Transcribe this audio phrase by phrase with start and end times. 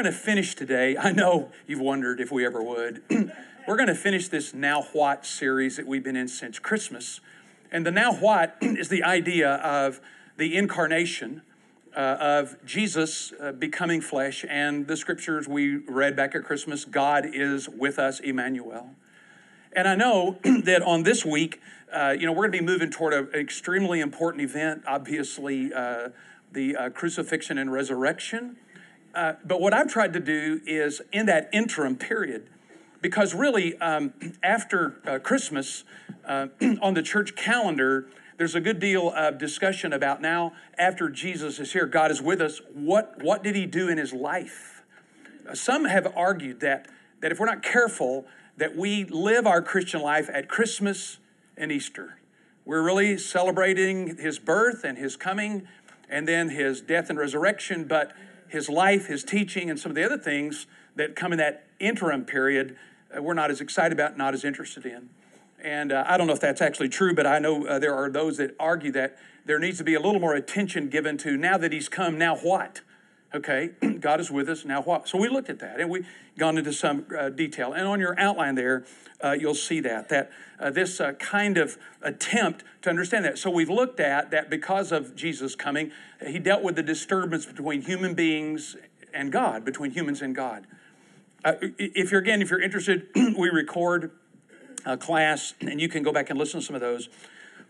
[0.00, 0.96] going to finish today.
[0.96, 3.02] I know you've wondered if we ever would.
[3.66, 7.18] we're going to finish this Now What series that we've been in since Christmas.
[7.72, 10.00] And the Now What is the idea of
[10.36, 11.42] the incarnation
[11.96, 14.44] uh, of Jesus uh, becoming flesh.
[14.48, 18.90] And the scriptures we read back at Christmas God is with us, Emmanuel.
[19.72, 21.60] And I know that on this week,
[21.92, 25.74] uh, you know, we're going to be moving toward a, an extremely important event, obviously,
[25.74, 26.10] uh,
[26.52, 28.58] the uh, crucifixion and resurrection.
[29.14, 32.48] Uh, but what I've tried to do is in that interim period,
[33.00, 35.84] because really um, after uh, Christmas
[36.24, 36.48] uh,
[36.82, 41.72] on the church calendar, there's a good deal of discussion about now after Jesus is
[41.72, 42.60] here, God is with us.
[42.72, 44.84] What what did He do in His life?
[45.48, 46.86] Uh, some have argued that
[47.20, 51.18] that if we're not careful, that we live our Christian life at Christmas
[51.56, 52.18] and Easter.
[52.64, 55.66] We're really celebrating His birth and His coming,
[56.08, 58.12] and then His death and resurrection, but
[58.48, 60.66] his life, his teaching, and some of the other things
[60.96, 62.76] that come in that interim period,
[63.16, 65.08] uh, we're not as excited about, not as interested in.
[65.62, 68.10] And uh, I don't know if that's actually true, but I know uh, there are
[68.10, 71.56] those that argue that there needs to be a little more attention given to now
[71.58, 72.80] that he's come, now what?
[73.34, 75.06] Okay, God is with us, now what?
[75.06, 76.04] So we looked at that and we
[76.38, 77.74] gone into some uh, detail.
[77.74, 78.84] And on your outline there,
[79.22, 83.36] uh, you'll see that, that uh, this uh, kind of attempt to understand that.
[83.36, 85.90] So we've looked at that because of Jesus coming,
[86.26, 88.76] he dealt with the disturbance between human beings
[89.12, 90.66] and God, between humans and God.
[91.44, 94.10] Uh, if you're, again, if you're interested, we record
[94.86, 97.08] a class and you can go back and listen to some of those.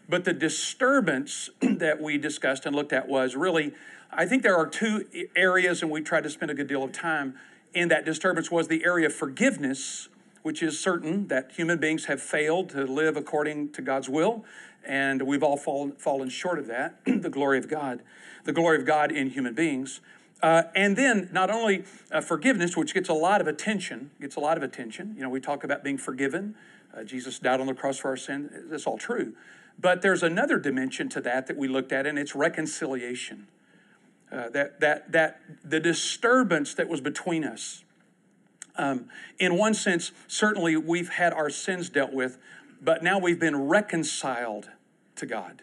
[0.09, 3.73] But the disturbance that we discussed and looked at was really,
[4.11, 5.05] I think there are two
[5.37, 7.34] areas, and we tried to spend a good deal of time
[7.75, 10.09] in that disturbance was the area of forgiveness
[10.48, 14.47] which is certain that human beings have failed to live according to God's will,
[14.83, 18.01] and we've all fallen, fallen short of that, the glory of God,
[18.45, 20.01] the glory of God in human beings.
[20.42, 24.41] Uh, and then not only uh, forgiveness, which gets a lot of attention, gets a
[24.41, 25.14] lot of attention.
[25.17, 26.55] You know, we talk about being forgiven.
[26.97, 28.48] Uh, Jesus died on the cross for our sin.
[28.70, 29.34] That's all true.
[29.79, 33.47] But there's another dimension to that that we looked at, and it's reconciliation.
[34.30, 37.85] Uh, that that that the disturbance that was between us
[38.79, 39.08] um,
[39.41, 42.39] in one sense, certainly we've had our sins dealt with,
[42.80, 44.70] but now we've been reconciled
[45.17, 45.63] to God.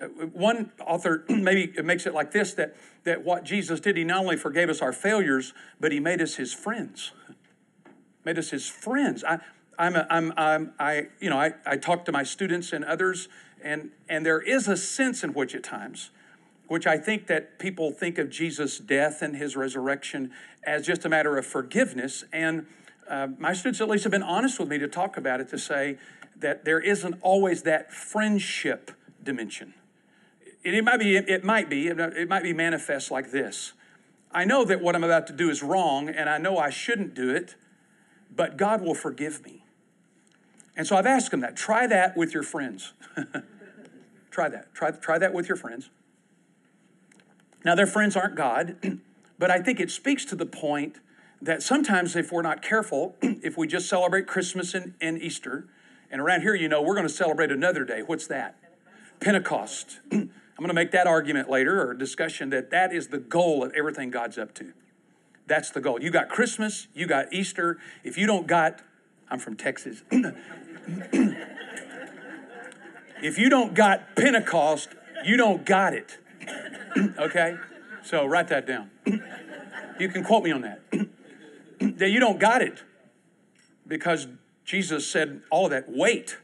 [0.00, 4.20] Uh, one author maybe makes it like this that, that what Jesus did, he not
[4.20, 7.12] only forgave us our failures, but he made us his friends.
[8.24, 9.22] made us his friends.
[9.22, 9.38] I,
[9.78, 13.28] I'm, a, I'm, I'm, I, you know, I, I talk to my students and others,
[13.66, 16.10] and, and there is a sense in which at times
[16.68, 20.32] which I think that people think of Jesus' death and his resurrection
[20.64, 22.24] as just a matter of forgiveness.
[22.32, 22.66] And
[23.08, 25.58] uh, my students at least have been honest with me to talk about it to
[25.58, 25.98] say
[26.36, 28.90] that there isn't always that friendship
[29.22, 29.74] dimension.
[30.64, 33.72] It, it might be, it might be, it might be manifest like this.
[34.32, 37.14] I know that what I'm about to do is wrong, and I know I shouldn't
[37.14, 37.54] do it,
[38.34, 39.64] but God will forgive me.
[40.76, 41.56] And so I've asked them that.
[41.56, 42.92] Try that with your friends.
[44.30, 44.74] try that.
[44.74, 45.90] Try, try that with your friends.
[47.64, 49.00] Now, their friends aren't God,
[49.38, 50.98] but I think it speaks to the point
[51.42, 55.66] that sometimes if we're not careful, if we just celebrate Christmas and, and Easter,
[56.10, 58.02] and around here, you know, we're going to celebrate another day.
[58.02, 58.56] What's that?
[59.20, 60.00] Pentecost.
[60.12, 63.72] I'm going to make that argument later or discussion that that is the goal of
[63.74, 64.72] everything God's up to.
[65.46, 66.00] That's the goal.
[66.00, 67.78] You got Christmas, you got Easter.
[68.04, 68.80] If you don't got,
[69.28, 70.02] I'm from Texas.
[73.22, 74.90] if you don't got Pentecost,
[75.24, 76.18] you don't got it.
[77.18, 77.56] okay?
[78.02, 78.90] So write that down.
[79.98, 80.80] you can quote me on that.
[81.98, 82.82] that you don't got it
[83.86, 84.26] because
[84.64, 85.84] Jesus said all of that.
[85.88, 86.38] Wait,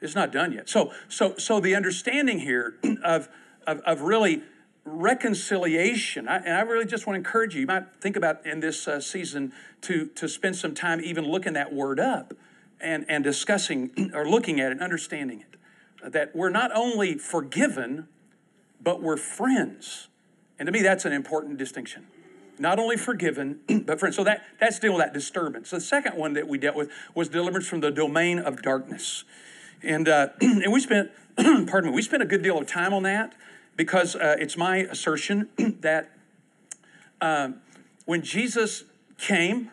[0.00, 0.68] it's not done yet.
[0.68, 3.28] So, so, so the understanding here of,
[3.66, 4.42] of, of really
[4.84, 7.62] reconciliation, I, and I really just want to encourage you.
[7.62, 9.52] You might think about in this uh, season
[9.82, 12.34] to to spend some time even looking that word up
[12.80, 15.53] and and discussing or looking at it, understanding it.
[16.06, 18.08] That we're not only forgiven,
[18.82, 20.08] but we're friends.
[20.58, 22.06] And to me, that's an important distinction.
[22.58, 24.16] Not only forgiven, but friends.
[24.16, 25.70] So that, that's dealing with that disturbance.
[25.70, 29.24] The second one that we dealt with was deliverance from the domain of darkness.
[29.82, 33.02] And, uh, and we spent, pardon me, we spent a good deal of time on
[33.04, 33.34] that
[33.76, 35.48] because uh, it's my assertion
[35.80, 36.10] that
[37.20, 37.50] uh,
[38.04, 38.84] when Jesus
[39.18, 39.70] came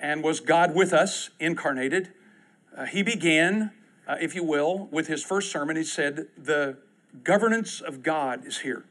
[0.00, 2.12] and was God with us, incarnated,
[2.76, 3.72] uh, he began,
[4.08, 6.78] uh, if you will, with his first sermon, he said, The
[7.22, 8.84] governance of God is here.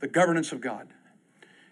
[0.00, 0.88] The governance of God.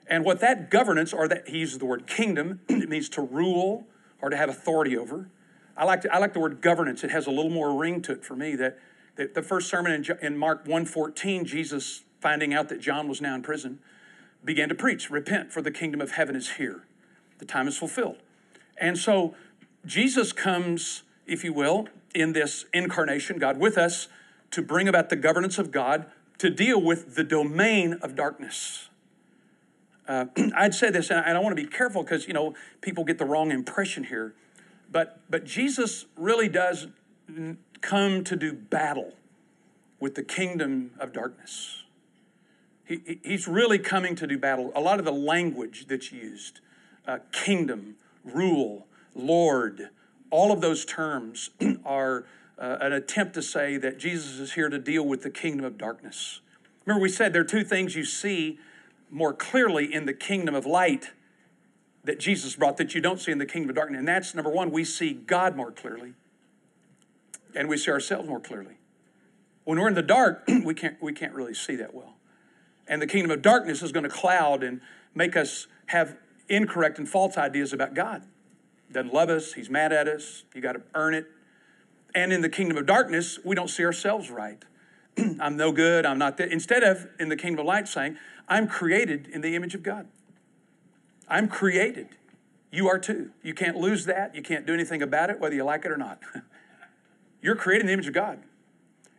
[0.07, 3.87] And what that governance, or that he uses the word kingdom, it means to rule
[4.23, 5.29] or to have authority over.
[5.77, 7.05] I like, to, I like the word governance.
[7.05, 8.57] It has a little more ring to it for me.
[8.57, 8.79] That,
[9.17, 13.35] that the first sermon in, in Mark 1.14, Jesus finding out that John was now
[13.35, 13.79] in prison,
[14.45, 16.85] began to preach repent, for the kingdom of heaven is here.
[17.39, 18.17] The time is fulfilled.
[18.79, 19.35] And so
[19.85, 24.09] Jesus comes, if you will, in this incarnation, God with us,
[24.51, 26.07] to bring about the governance of God,
[26.39, 28.89] to deal with the domain of darkness.
[30.07, 30.27] Uh,
[30.57, 33.27] I'd say this, and I want to be careful because you know people get the
[33.27, 34.35] wrong impression here,
[34.91, 36.89] but but Jesus really does
[37.81, 39.13] come to do battle
[40.01, 41.83] with the kingdom of darkness.
[42.85, 44.73] He, he's really coming to do battle.
[44.75, 46.61] A lot of the language that's used,
[47.07, 49.91] uh, kingdom, rule, Lord,
[50.31, 51.51] all of those terms
[51.85, 52.25] are
[52.59, 55.79] uh, an attempt to say that Jesus is here to deal with the kingdom of
[55.79, 56.41] darkness.
[56.85, 58.59] Remember, we said there are two things you see
[59.11, 61.11] more clearly in the kingdom of light
[62.05, 63.99] that Jesus brought that you don't see in the kingdom of darkness.
[63.99, 66.15] And that's number one, we see God more clearly,
[67.55, 68.79] and we see ourselves more clearly.
[69.65, 72.15] When we're in the dark, we can't, we can't really see that well.
[72.87, 74.81] And the kingdom of darkness is going to cloud and
[75.15, 76.17] make us have
[76.49, 78.23] incorrect and false ideas about God
[78.93, 81.27] doesn't love us, he's mad at us, you got to earn it.
[82.15, 84.65] And in the kingdom of darkness, we don't see ourselves right.
[85.41, 86.51] I'm no good, I'm not that.
[86.51, 88.17] Instead of in the kingdom of light saying,
[88.49, 90.07] I'm created in the image of God.
[91.29, 92.09] I'm created.
[92.71, 93.31] You are too.
[93.43, 94.35] You can't lose that.
[94.35, 96.21] You can't do anything about it, whether you like it or not.
[97.43, 98.41] You're created in the image of God.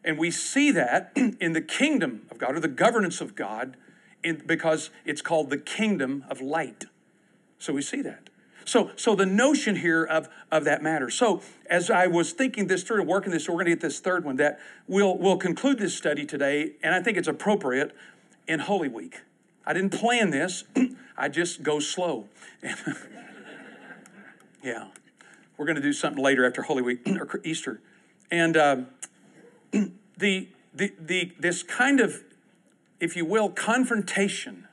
[0.03, 3.77] And we see that in the kingdom of God or the governance of God
[4.23, 6.85] in, because it's called the kingdom of light.
[7.57, 8.28] So we see that.
[8.65, 11.09] So, so the notion here of, of that matter.
[11.09, 13.99] So as I was thinking this through and working this, we're going to get this
[13.99, 17.95] third one that we'll, we'll conclude this study today, and I think it's appropriate
[18.47, 19.21] in Holy Week.
[19.65, 20.63] I didn't plan this.
[21.17, 22.27] I just go slow.
[24.63, 24.87] yeah.
[25.57, 27.81] We're going to do something later after Holy Week or Easter.
[28.31, 28.87] And um,
[30.17, 32.23] the, the, the, this kind of,
[32.99, 34.67] if you will, confrontation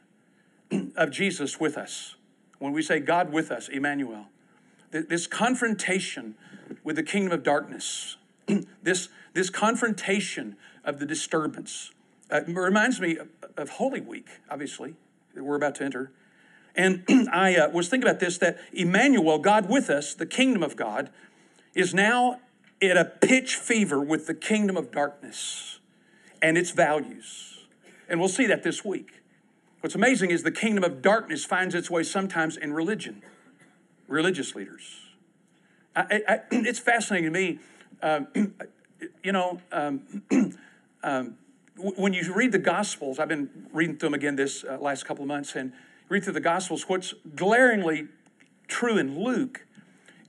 [0.96, 2.15] of Jesus with us
[2.58, 4.26] when we say God with us, Emmanuel,
[4.90, 6.34] this confrontation
[6.84, 8.16] with the kingdom of darkness,
[8.82, 11.90] this, this confrontation of the disturbance,
[12.30, 14.94] uh, reminds me of, of, Holy Week, obviously,
[15.34, 16.10] that we're about to enter.
[16.74, 20.76] And I uh, was thinking about this that Emmanuel, God with us, the kingdom of
[20.76, 21.10] God,
[21.74, 22.40] is now
[22.82, 25.78] at a pitch fever with the kingdom of darkness
[26.42, 27.64] and its values.
[28.08, 29.20] And we'll see that this week.
[29.80, 33.22] What's amazing is the kingdom of darkness finds its way sometimes in religion,
[34.08, 35.00] religious leaders.
[35.94, 37.58] I, I, it's fascinating to me.
[38.02, 38.28] Um,
[39.22, 40.22] you know, um,
[41.02, 41.36] um,
[41.76, 45.22] when you read the Gospels, I've been reading through them again this uh, last couple
[45.22, 45.72] of months, and
[46.08, 46.84] read through the Gospels.
[46.88, 48.08] What's glaringly
[48.68, 49.66] true in Luke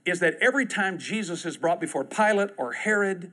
[0.04, 3.32] is that every time Jesus is brought before Pilate or Herod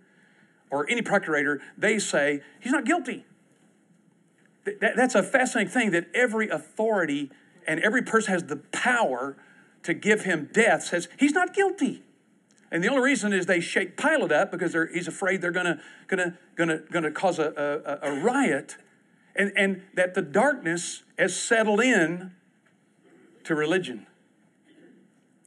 [0.69, 3.25] or any procurator, they say, He's not guilty.
[4.65, 7.31] That, that's a fascinating thing that every authority
[7.67, 9.37] and every person has the power
[9.83, 12.03] to give him death says he's not guilty.
[12.71, 16.37] And the only reason is they shake Pilate up because he's afraid they're to gonna,
[16.55, 18.77] gonna, gonna cause a, a, a riot,
[19.35, 22.31] and, and that the darkness has settled in
[23.43, 24.07] to religion.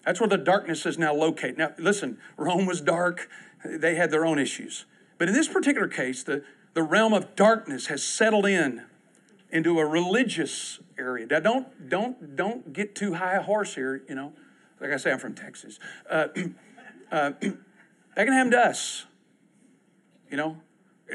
[0.06, 1.58] That's where the darkness is now located.
[1.58, 3.28] Now, listen, Rome was dark,
[3.64, 4.86] they had their own issues.
[5.18, 6.44] But in this particular case, the,
[6.74, 8.84] the realm of darkness has settled in
[9.50, 11.26] into a religious area.
[11.26, 14.02] Now, don't don't don't get too high a horse here.
[14.08, 14.32] You know,
[14.80, 15.78] like I say, I'm from Texas.
[16.08, 16.28] Uh,
[17.12, 19.06] uh, that can happen to us.
[20.30, 20.58] You know,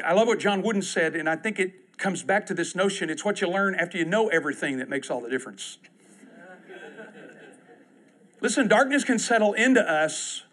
[0.03, 3.09] I love what John Wooden said, and I think it comes back to this notion:
[3.09, 5.77] it's what you learn after you know everything that makes all the difference.
[8.41, 10.43] Listen, darkness can settle into us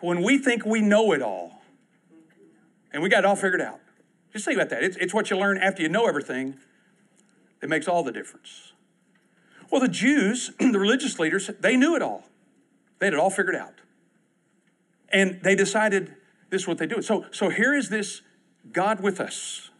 [0.00, 1.62] when we think we know it all,
[2.92, 3.80] and we got it all figured out.
[4.32, 4.84] Just think about that.
[4.84, 6.58] It's, it's what you learn after you know everything
[7.62, 8.72] it makes all the difference.
[9.70, 12.24] Well, the Jews, the religious leaders, they knew it all.
[12.98, 13.74] They had it all figured out.
[15.08, 16.14] And they decided
[16.50, 17.00] this is what they do.
[17.02, 18.22] So, so here is this
[18.72, 19.70] God with us.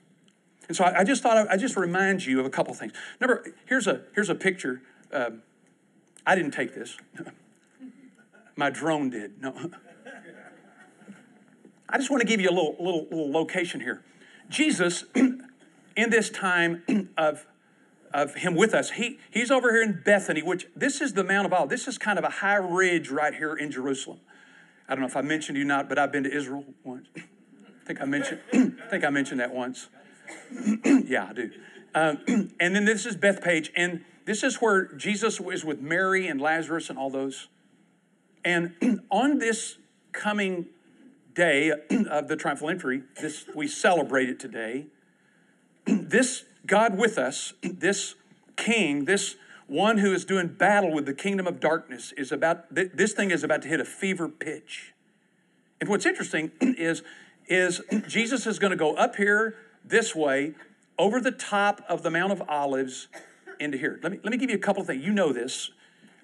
[0.68, 2.92] And so I, I just thought I, just remind you of a couple things.
[3.20, 4.80] Number, here's a here's a picture.
[5.12, 5.42] Um,
[6.26, 6.96] I didn't take this.
[8.56, 9.42] My drone did.
[9.42, 9.54] No.
[11.88, 14.02] I just want to give you a little little little location here.
[14.48, 15.50] Jesus, in
[15.96, 16.82] this time
[17.18, 17.46] of
[18.14, 18.90] of him with us.
[18.92, 21.70] He, he's over here in Bethany, which this is the Mount of Olives.
[21.70, 24.20] This is kind of a high ridge right here in Jerusalem.
[24.88, 27.08] I don't know if I mentioned you not, but I've been to Israel once.
[27.16, 29.88] I think I mentioned, I think I mentioned that once.
[30.84, 31.50] yeah, I do.
[31.94, 32.18] Um,
[32.60, 36.90] and then this is Bethphage, and this is where Jesus was with Mary and Lazarus
[36.90, 37.48] and all those.
[38.44, 39.78] And on this
[40.12, 40.66] coming
[41.34, 41.72] day
[42.10, 44.86] of the triumphal entry, this we celebrate it today.
[45.86, 48.14] This God with us, this
[48.56, 53.12] king, this one who is doing battle with the kingdom of darkness, is about, this
[53.12, 54.92] thing is about to hit a fever pitch.
[55.80, 57.02] And what's interesting is,
[57.48, 60.54] is Jesus is going to go up here this way,
[60.98, 63.08] over the top of the Mount of Olives
[63.58, 63.98] into here.
[64.02, 65.04] Let me, let me give you a couple of things.
[65.04, 65.70] You know this,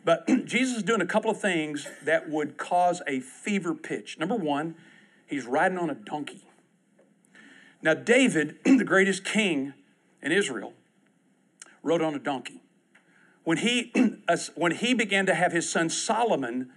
[0.04, 4.18] but Jesus is doing a couple of things that would cause a fever pitch.
[4.18, 4.76] Number one,
[5.26, 6.44] he's riding on a donkey.
[7.82, 9.74] Now, David, the greatest king
[10.22, 10.72] in Israel,
[11.82, 12.60] rode on a donkey.
[13.44, 13.92] When he,
[14.54, 16.70] when he began to have his son Solomon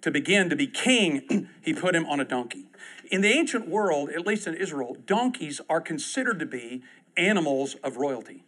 [0.00, 2.66] to begin to be king, he put him on a donkey.
[3.10, 6.82] In the ancient world, at least in Israel, donkeys are considered to be
[7.16, 8.44] animals of royalty.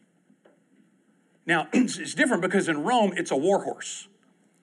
[1.46, 4.08] Now, it's different because in Rome, it's a war horse.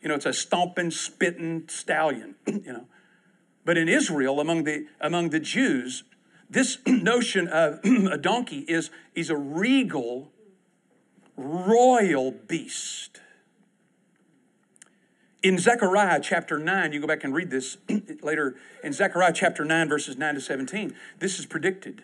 [0.02, 2.88] You know, it's a stomping, spitting stallion, you know.
[3.66, 6.04] But in Israel, among the, among the Jews,
[6.50, 10.32] this notion of a donkey is, is a regal,
[11.36, 13.22] royal beast.
[15.44, 17.78] In Zechariah chapter 9, you go back and read this
[18.22, 18.56] later.
[18.84, 22.04] In Zechariah chapter 9, verses 9 to 17, this is predicted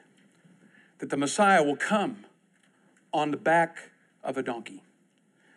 [1.00, 2.26] that the Messiah will come
[3.12, 3.92] on the back
[4.24, 4.84] of a donkey.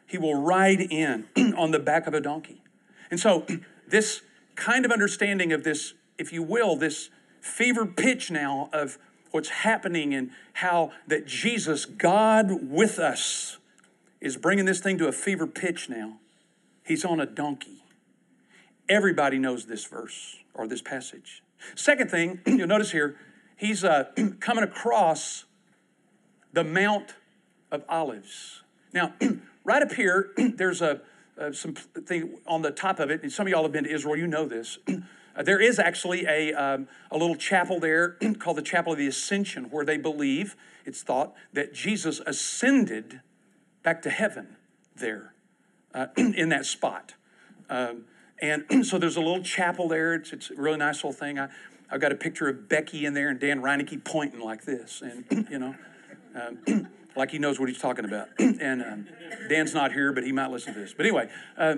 [0.07, 1.27] He will ride in
[1.57, 2.63] on the back of a donkey.
[3.11, 3.47] And so,
[3.89, 4.23] this
[4.57, 7.11] kind of understanding of this, if you will, this
[7.47, 8.99] fever pitch now of
[9.31, 13.59] what's happening and how that Jesus, God with us,
[14.21, 16.19] is bringing this thing to a fever pitch now.
[16.85, 17.83] He's on a donkey.
[18.89, 21.43] Everybody knows this verse or this passage.
[21.75, 23.17] Second thing, you'll notice here,
[23.57, 24.05] he's uh,
[24.41, 25.45] coming across
[26.53, 27.15] the Mount
[27.71, 28.63] of Olives.
[28.93, 29.15] Now,
[29.65, 31.03] right up here, there's a,
[31.39, 33.93] uh, some thing on the top of it, and some of y'all have been to
[33.93, 34.79] Israel, you know this.
[35.37, 39.07] Uh, there is actually a, um, a little chapel there called the Chapel of the
[39.07, 43.21] Ascension, where they believe, it's thought, that Jesus ascended
[43.83, 44.57] back to heaven
[44.97, 45.35] there
[45.95, 47.15] uh, in that spot.
[47.69, 48.05] Um,
[48.41, 50.15] and so there's a little chapel there.
[50.15, 51.39] It's, it's a really nice little thing.
[51.39, 51.49] I,
[51.91, 55.03] I've got a picture of Becky in there and Dan Reinecke pointing like this.
[55.03, 55.75] And, you know,
[56.35, 58.29] um, like he knows what he's talking about.
[58.39, 59.07] and um,
[59.49, 60.93] Dan's not here, but he might listen to this.
[60.95, 61.77] But anyway, uh,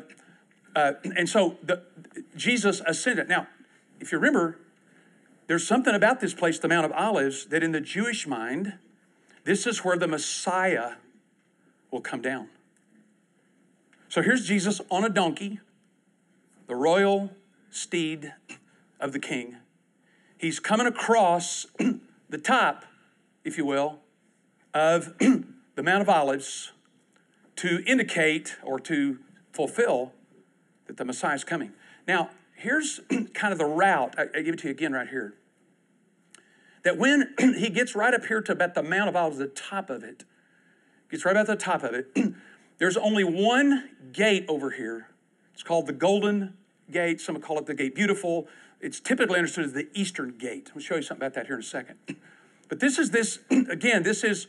[0.79, 1.83] uh, and so the,
[2.37, 3.29] Jesus ascended.
[3.29, 3.49] Now,
[3.99, 4.59] if you remember,
[5.49, 8.75] there's something about this place, the Mount of Olives, that in the Jewish mind,
[9.43, 10.93] this is where the Messiah
[11.91, 12.49] will come down.
[14.09, 15.59] So here's Jesus on a donkey,
[16.69, 17.33] the royal
[17.71, 18.35] steed
[19.01, 19.57] of the king.
[20.39, 21.67] He's coming across
[22.29, 22.85] the top,
[23.45, 23.99] if you will,
[24.73, 26.71] of the Mount of Olives
[27.57, 29.19] to indicate or to
[29.53, 30.13] fulfill
[30.89, 31.73] that the Messiah is coming.
[32.07, 33.01] Now, here's
[33.35, 34.15] kind of the route.
[34.19, 35.35] I, I give it to you again right here.
[36.83, 39.91] That when he gets right up here to about the Mount of Olives, the top
[39.91, 40.25] of it,
[41.11, 42.09] gets right about the top of it,
[42.79, 45.09] there's only one gate over here.
[45.55, 46.55] It's called the Golden
[46.91, 47.21] Gate.
[47.21, 48.49] Some call it the Gate Beautiful.
[48.81, 50.71] It's typically understood as the Eastern Gate.
[50.75, 51.97] I'll show you something about that here in a second.
[52.69, 54.47] But this is this, again, this is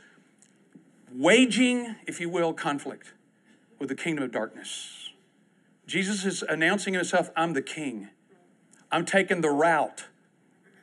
[1.12, 3.14] waging, if you will, conflict
[3.80, 4.99] with the kingdom of darkness.
[5.90, 8.10] Jesus is announcing himself, I'm the king.
[8.92, 10.06] I'm taking the route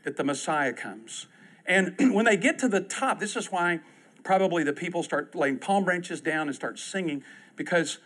[0.02, 1.26] that the Messiah comes.
[1.64, 3.78] And when they get to the top, this is why
[4.24, 7.22] probably the people start laying palm branches down and start singing
[7.54, 7.98] because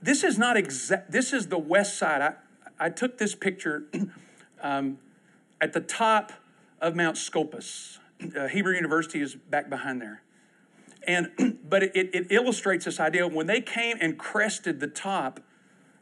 [0.00, 2.22] this is not exact, this is the west side.
[2.22, 3.84] I, I took this picture
[4.62, 4.98] um,
[5.60, 6.32] at the top
[6.80, 7.98] of Mount Scopus.
[8.34, 10.22] Uh, Hebrew University is back behind there.
[11.06, 15.40] And, but it, it illustrates this idea when they came and crested the top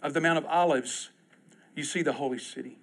[0.06, 1.10] of the Mount of Olives,
[1.74, 2.78] you see the holy city.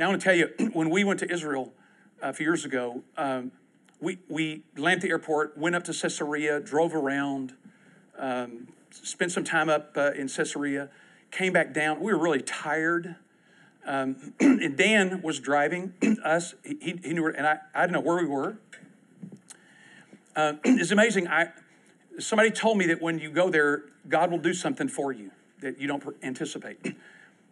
[0.00, 1.74] Now, I want to tell you, when we went to Israel
[2.22, 3.52] a few years ago, um,
[4.00, 7.52] we, we landed at the airport, went up to Caesarea, drove around,
[8.18, 10.88] um, spent some time up uh, in Caesarea,
[11.30, 12.00] came back down.
[12.00, 13.16] We were really tired.
[13.84, 15.92] Um, and Dan was driving
[16.24, 16.54] us.
[16.64, 18.56] He, he knew, and I, I didn't know where we were.
[20.34, 21.28] Uh, it's amazing.
[21.28, 21.50] I,
[22.18, 25.78] somebody told me that when you go there, God will do something for you that
[25.80, 26.94] you don't anticipate.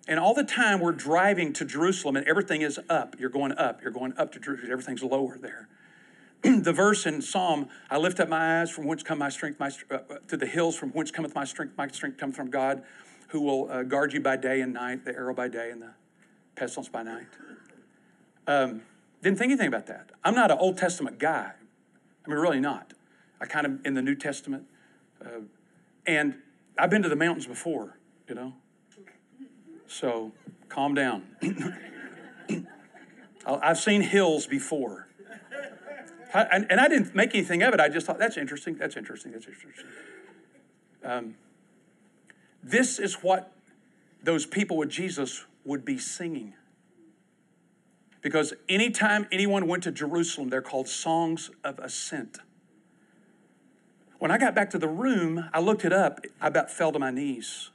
[0.07, 3.17] And all the time we're driving to Jerusalem and everything is up.
[3.19, 3.83] You're going up.
[3.83, 4.71] You're going up to Jerusalem.
[4.71, 5.69] Everything's lower there.
[6.43, 9.71] the verse in Psalm, I lift up my eyes from whence come my strength, my,
[9.91, 11.75] uh, uh, to the hills from whence cometh my strength.
[11.79, 12.83] My strength cometh from God
[13.29, 15.95] who will uh, guard you by day and night, the arrow by day and the
[16.55, 17.27] pestilence by night.
[18.47, 18.83] Um,
[19.23, 20.11] didn't think anything about that.
[20.23, 21.53] I'm not an Old Testament guy.
[22.25, 22.93] I mean, really not.
[23.41, 24.65] I kind of in the New Testament,
[25.25, 25.41] uh,
[26.07, 26.35] and
[26.79, 28.55] I've been to the mountains before, you know.
[29.87, 30.33] So
[30.69, 31.25] calm down.
[33.47, 35.09] I've seen hills before.
[36.33, 37.81] And, and, I didn't make anything of it.
[37.81, 39.85] I just thought, that's interesting, that's interesting, that's interesting.
[41.05, 41.37] Um,
[42.61, 43.53] This is what
[44.21, 46.55] those people with Jesus would be singing.
[48.21, 52.39] Because anytime anyone went to Jerusalem, they're called songs of ascent.
[54.25, 56.25] When I got back to the room, I looked it up.
[56.41, 57.69] I about fell to my knees.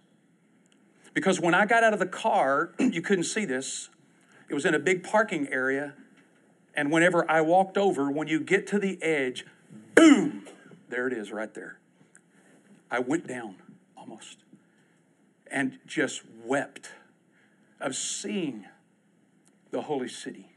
[1.14, 3.92] Because when I got out of the car, you couldn't see this.
[4.50, 5.94] It was in a big parking area.
[6.74, 9.46] And whenever I walked over, when you get to the edge,
[9.94, 10.48] boom,
[10.90, 11.78] there it is right there.
[12.90, 13.58] I went down
[13.96, 14.40] almost
[15.52, 16.90] and just wept
[17.80, 18.66] of seeing
[19.70, 20.50] the holy city.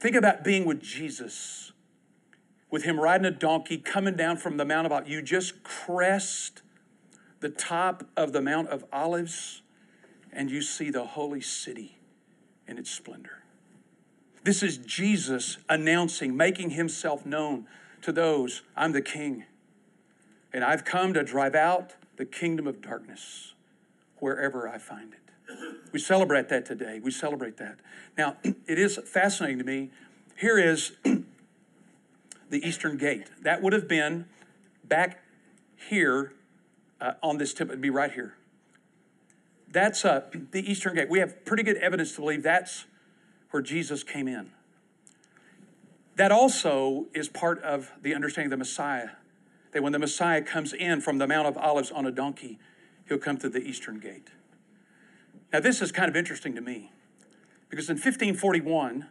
[0.00, 1.72] Think about being with Jesus,
[2.72, 5.10] with him riding a donkey, coming down from the Mount of Olives.
[5.10, 6.62] You just crest
[7.40, 9.60] the top of the Mount of Olives,
[10.32, 11.98] and you see the holy city
[12.66, 13.42] in its splendor.
[14.42, 17.66] This is Jesus announcing, making himself known
[18.00, 19.44] to those I'm the king,
[20.52, 23.52] and I've come to drive out the kingdom of darkness
[24.16, 25.18] wherever I find it.
[25.92, 27.00] We celebrate that today.
[27.02, 27.80] We celebrate that.
[28.16, 29.90] Now, it is fascinating to me.
[30.36, 30.92] Here is
[32.52, 33.28] the Eastern Gate.
[33.40, 34.26] That would have been
[34.84, 35.24] back
[35.88, 36.34] here
[37.00, 38.34] uh, on this tip, it'd be right here.
[39.70, 41.08] That's uh, the Eastern Gate.
[41.08, 42.84] We have pretty good evidence to believe that's
[43.50, 44.50] where Jesus came in.
[46.16, 49.08] That also is part of the understanding of the Messiah.
[49.72, 52.58] That when the Messiah comes in from the Mount of Olives on a donkey,
[53.08, 54.28] he'll come through the Eastern Gate.
[55.54, 56.92] Now, this is kind of interesting to me
[57.70, 59.08] because in 1541,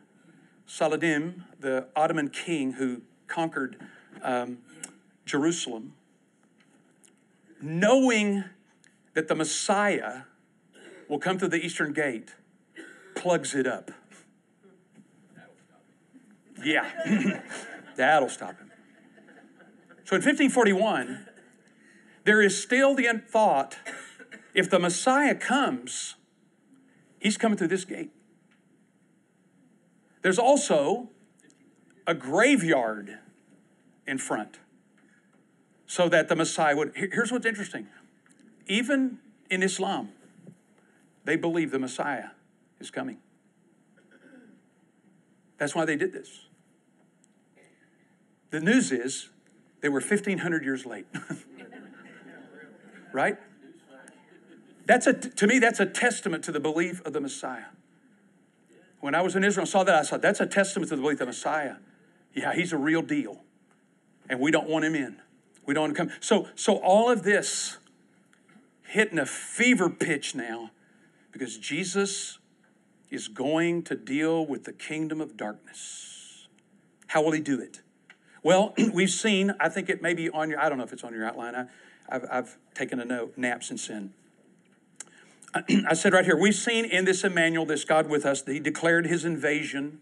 [0.67, 3.77] Saladin, the Ottoman king who conquered
[4.21, 4.57] um,
[5.25, 5.93] Jerusalem,
[7.61, 8.43] knowing
[9.13, 10.23] that the Messiah
[11.07, 12.35] will come through the Eastern Gate,
[13.15, 13.91] plugs it up.
[16.63, 17.41] Yeah,
[17.95, 18.71] that'll stop him.
[20.03, 21.25] So in 1541,
[22.25, 23.77] there is still the thought
[24.53, 26.15] if the Messiah comes,
[27.21, 28.09] He's coming through this gate.
[30.23, 31.09] There's also
[32.07, 33.19] a graveyard
[34.07, 34.59] in front
[35.85, 36.93] so that the Messiah would.
[36.95, 37.87] Here's what's interesting.
[38.67, 40.09] Even in Islam,
[41.25, 42.29] they believe the Messiah
[42.79, 43.17] is coming.
[45.57, 46.47] That's why they did this.
[48.49, 49.29] The news is
[49.81, 51.05] they were 1,500 years late.
[53.13, 53.37] right?
[54.85, 57.65] That's a, to me, that's a testament to the belief of the Messiah.
[58.99, 61.01] When I was in Israel and saw that, I thought, that's a testament to the
[61.01, 61.75] belief of the Messiah.
[62.33, 63.43] Yeah, he's a real deal.
[64.29, 65.17] And we don't want him in.
[65.65, 66.11] We don't want to come.
[66.19, 67.77] So, so all of this
[68.83, 70.71] hitting a fever pitch now
[71.31, 72.39] because Jesus
[73.09, 76.47] is going to deal with the kingdom of darkness.
[77.07, 77.81] How will he do it?
[78.43, 81.03] Well, we've seen, I think it may be on your, I don't know if it's
[81.03, 81.55] on your outline.
[81.55, 81.65] I,
[82.09, 84.13] I've, I've taken a note, naps and sin.
[85.87, 88.59] I said right here, we've seen in this Emmanuel, this God with us, that he
[88.59, 89.99] declared his invasion,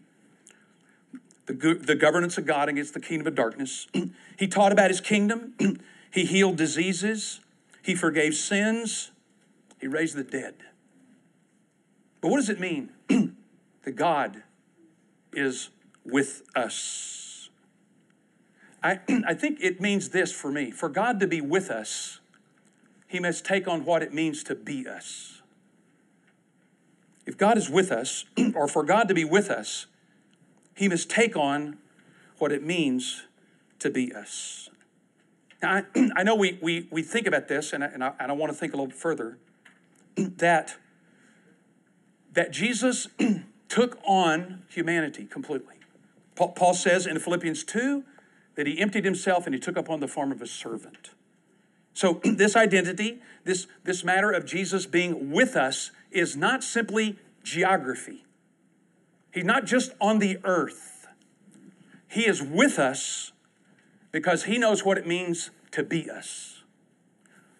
[1.52, 3.86] the, the governance of God against the kingdom of darkness.
[4.38, 5.54] he taught about his kingdom.
[6.12, 7.40] he healed diseases.
[7.82, 9.10] He forgave sins.
[9.80, 10.54] He raised the dead.
[12.20, 12.90] But what does it mean
[13.82, 14.42] that God
[15.32, 15.70] is
[16.04, 17.48] with us?
[18.82, 20.70] I, I think it means this for me.
[20.70, 22.20] For God to be with us,
[23.06, 25.42] he must take on what it means to be us.
[27.26, 29.86] If God is with us, or for God to be with us,
[30.80, 31.76] he must take on
[32.38, 33.24] what it means
[33.80, 34.70] to be us.
[35.62, 38.32] Now, I, I know we, we, we think about this, and I, and, I, and
[38.32, 39.36] I want to think a little further,
[40.16, 40.76] that,
[42.32, 43.08] that Jesus
[43.68, 45.74] took on humanity completely.
[46.34, 48.02] Paul, Paul says in Philippians 2
[48.54, 51.10] that he emptied himself and he took upon the form of a servant.
[51.92, 58.24] So, this identity, this, this matter of Jesus being with us, is not simply geography.
[59.32, 61.06] He's not just on the earth,
[62.08, 63.32] He is with us
[64.12, 66.60] because He knows what it means to be us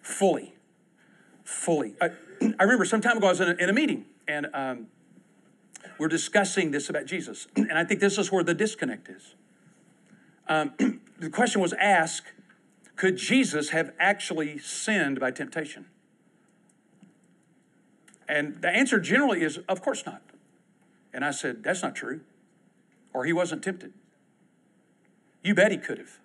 [0.01, 0.53] fully.
[1.43, 1.95] Fully.
[2.01, 2.11] I,
[2.59, 4.87] I remember some time ago I was in a, in a meeting and um,
[5.97, 7.47] we're discussing this about Jesus.
[7.55, 9.35] And I think this is where the disconnect is.
[10.47, 10.73] Um,
[11.19, 12.33] the question was asked
[12.95, 15.87] could Jesus have actually sinned by temptation?
[18.27, 20.21] And the answer generally is, of course not.
[21.13, 22.21] And I said, that's not true.
[23.13, 23.93] Or he wasn't tempted.
[25.43, 26.19] You bet he could have.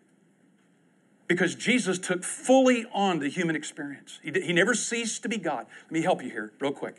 [1.27, 4.21] Because Jesus took fully on the human experience.
[4.23, 5.67] He, he never ceased to be God.
[5.85, 6.97] Let me help you here, real quick.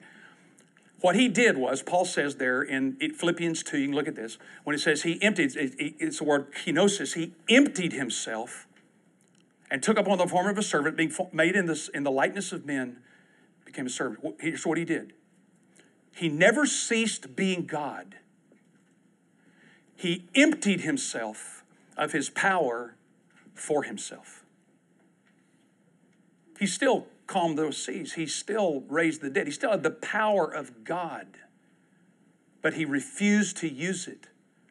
[1.00, 4.38] What he did was, Paul says there in Philippians 2, you can look at this,
[4.64, 8.68] when it says he emptied, it's the word kenosis, he emptied himself
[9.70, 12.52] and took upon the form of a servant, being made in, this, in the likeness
[12.52, 12.98] of men
[13.66, 14.36] became a servant.
[14.40, 15.14] Here's what he did
[16.18, 18.16] he never ceased being God,
[19.96, 21.64] he emptied himself
[21.96, 22.96] of his power
[23.54, 24.44] for himself.
[26.60, 30.52] He still calmed those seas, he still raised the dead, he still had the power
[30.52, 31.28] of God,
[32.64, 34.28] but he refused to use it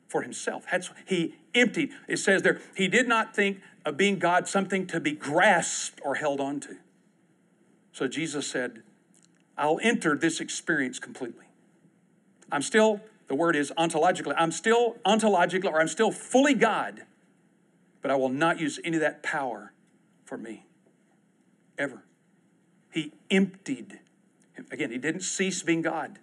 [0.09, 0.65] for himself.
[0.71, 1.91] That's, he emptied.
[2.09, 6.17] It says there, he did not think of being God something to be grasped or
[6.17, 6.77] held onto.
[7.93, 8.83] So Jesus said,
[9.59, 11.47] I'll enter this experience completely.
[12.51, 17.03] I'm still, the word is ontologically, I'm still ontologically, or I'm still fully God,
[18.03, 19.73] but I will not use any of that power
[20.25, 20.67] for me.
[21.79, 22.05] Ever.
[22.91, 24.01] He emptied.
[24.71, 26.19] Again, he didn't cease being God.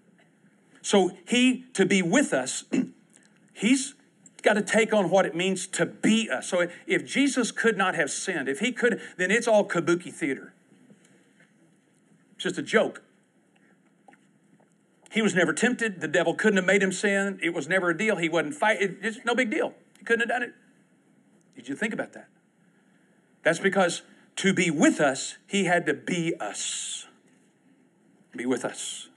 [0.81, 2.65] So he, to be with us,
[3.53, 3.95] he's
[4.41, 6.49] got to take on what it means to be us.
[6.49, 10.53] So if Jesus could not have sinned, if he could, then it's all kabuki theater.
[12.35, 13.01] It's just a joke.
[15.13, 16.01] He was never tempted.
[16.01, 17.39] The devil couldn't have made him sin.
[17.43, 18.15] It was never a deal.
[18.15, 18.97] He wasn't fighting.
[19.03, 19.75] It's no big deal.
[19.99, 20.55] He couldn't have done it.
[21.55, 22.29] Did you think about that?
[23.43, 24.01] That's because
[24.37, 27.05] to be with us, he had to be us.
[28.35, 29.09] Be with us.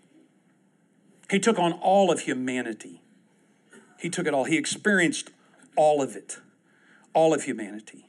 [1.30, 3.00] He took on all of humanity.
[3.98, 4.44] He took it all.
[4.44, 5.30] He experienced
[5.76, 6.40] all of it,
[7.14, 8.06] all of humanity.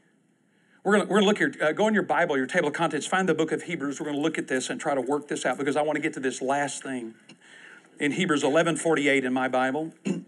[0.84, 1.54] We're going we're to look here.
[1.62, 4.02] Uh, go in your Bible, your table of contents, find the book of Hebrews.
[4.02, 5.95] We're going to look at this and try to work this out because I want
[5.95, 7.13] to get to this last thing
[8.00, 9.94] in Hebrews 11 48 in my Bible.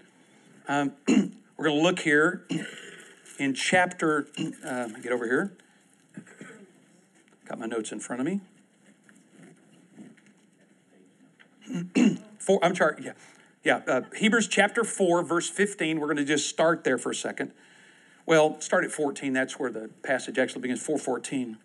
[0.68, 2.46] Um, we're going to look here
[3.40, 4.28] in chapter,
[4.64, 5.58] uh, get over here.
[7.48, 8.40] Got my notes in front of me.
[12.38, 13.14] Four, I'm sorry, yeah.
[13.64, 16.00] Yeah, uh, Hebrews chapter 4, verse 15.
[16.00, 17.52] We're going to just start there for a second.
[18.28, 19.34] Well, start at 14.
[19.34, 21.58] That's where the passage actually begins, 414.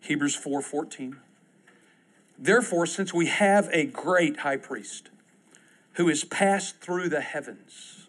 [0.00, 1.18] Hebrews 4:14.
[2.40, 5.10] Therefore, since we have a great high priest
[5.94, 8.08] who has passed through the heavens,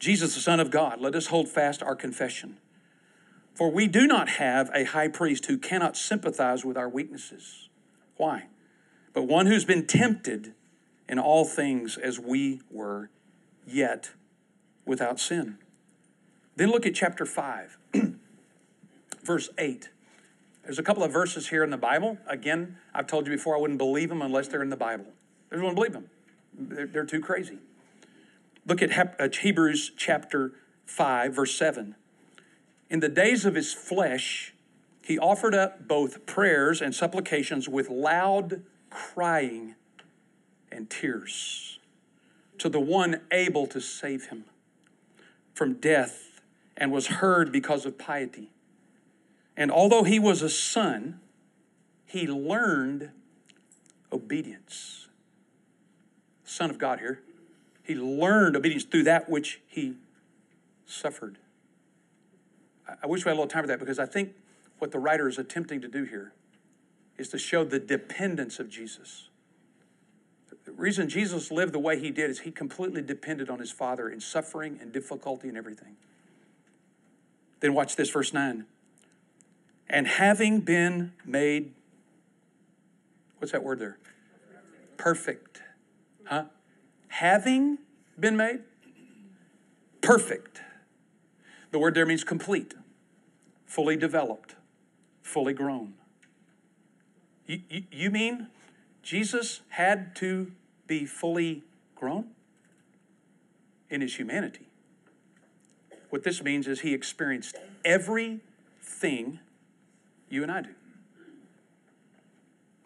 [0.00, 2.56] Jesus, the Son of God, let us hold fast our confession.
[3.54, 7.68] For we do not have a high priest who cannot sympathize with our weaknesses.
[8.16, 8.46] Why?
[9.16, 10.52] but one who's been tempted
[11.08, 13.08] in all things as we were,
[13.66, 14.10] yet
[14.84, 15.56] without sin.
[16.54, 17.78] Then look at chapter 5,
[19.24, 19.88] verse 8.
[20.66, 22.18] There's a couple of verses here in the Bible.
[22.26, 25.06] Again, I've told you before, I wouldn't believe them unless they're in the Bible.
[25.48, 26.10] I just wouldn't believe them.
[26.52, 27.58] They're, they're too crazy.
[28.66, 30.54] Look at uh, Hebrews chapter
[30.86, 31.94] 5, verse 7.
[32.90, 34.54] In the days of his flesh,
[35.04, 39.76] he offered up both prayers and supplications with loud crying
[40.72, 41.78] and tears
[42.58, 44.46] to the one able to save him
[45.54, 46.40] from death
[46.76, 48.50] and was heard because of piety.
[49.56, 51.20] And although he was a son,
[52.04, 53.10] he learned
[54.12, 55.08] obedience.
[56.44, 57.22] Son of God here.
[57.82, 59.94] He learned obedience through that which he
[60.86, 61.38] suffered.
[63.02, 64.34] I wish we had a little time for that because I think
[64.78, 66.32] what the writer is attempting to do here
[67.18, 69.28] is to show the dependence of Jesus.
[70.64, 74.08] The reason Jesus lived the way he did is he completely depended on his Father
[74.08, 75.96] in suffering and difficulty and everything.
[77.60, 78.66] Then watch this, verse 9.
[79.88, 81.72] And having been made,
[83.38, 83.98] what's that word there?
[84.96, 85.62] Perfect.
[86.24, 86.44] Huh?
[87.08, 87.78] Having
[88.18, 88.60] been made
[90.06, 90.60] perfect.
[91.72, 92.74] The word there means complete,
[93.66, 94.54] fully developed,
[95.20, 95.94] fully grown.
[97.46, 98.46] You, you, you mean
[99.02, 100.52] Jesus had to
[100.86, 101.64] be fully
[101.96, 102.28] grown
[103.90, 104.68] in his humanity?
[106.10, 109.40] What this means is he experienced everything
[110.28, 110.70] you and I do.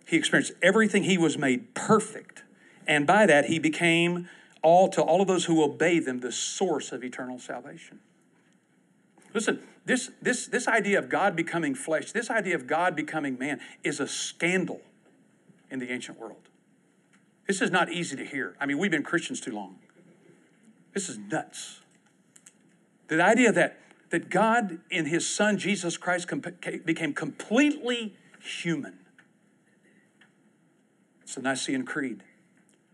[0.07, 1.05] He experienced everything.
[1.05, 2.42] He was made perfect.
[2.87, 4.29] And by that, he became
[4.62, 8.00] all to all of those who obey them the source of eternal salvation.
[9.33, 13.61] Listen, this, this, this idea of God becoming flesh, this idea of God becoming man,
[13.85, 14.83] is a scandal
[15.70, 16.48] in the ancient world.
[17.46, 18.57] This is not easy to hear.
[18.61, 19.79] I mean, we've been Christians too long.
[20.92, 21.81] This is nuts.
[23.09, 23.79] The idea that,
[24.11, 26.29] that God in his son Jesus Christ
[26.85, 28.99] became completely human.
[31.23, 32.25] It's the Nicene Creed.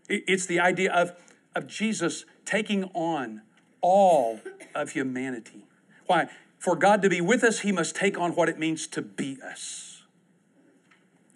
[0.07, 1.13] It's the idea of,
[1.55, 3.41] of Jesus taking on
[3.81, 4.39] all
[4.73, 5.65] of humanity.
[6.05, 6.29] Why?
[6.59, 9.37] For God to be with us, he must take on what it means to be
[9.41, 10.03] us.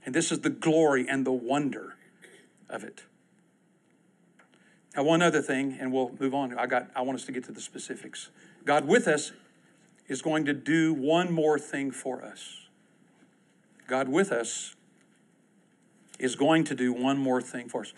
[0.06, 1.96] And this is the glory and the wonder
[2.70, 3.04] of it.
[4.96, 6.58] Now, one other thing, and we'll move on.
[6.58, 8.30] I got I want us to get to the specifics.
[8.66, 9.32] God with us
[10.12, 12.68] is going to do one more thing for us.
[13.88, 14.76] God with us,
[16.20, 17.94] is going to do one more thing for us.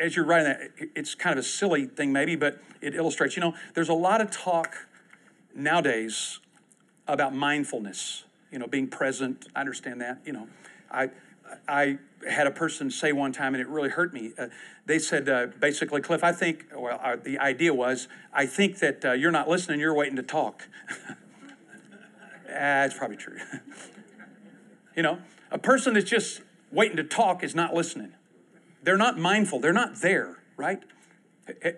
[0.00, 3.36] As you're writing that, it's kind of a silly thing, maybe, but it illustrates.
[3.36, 4.74] You know, there's a lot of talk
[5.54, 6.40] nowadays
[7.06, 9.48] about mindfulness, you know, being present.
[9.54, 10.20] I understand that.
[10.24, 10.48] You know,
[10.90, 11.10] I,
[11.68, 14.32] I had a person say one time, and it really hurt me.
[14.38, 14.48] Uh,
[14.86, 19.04] they said, uh, basically, Cliff, I think, well, uh, the idea was, I think that
[19.04, 20.68] uh, you're not listening, you're waiting to talk.
[22.48, 23.38] That's probably true.
[24.96, 25.18] you know,
[25.50, 26.40] a person that's just
[26.72, 28.14] waiting to talk is not listening.
[28.82, 30.82] They're not mindful, they're not there, right?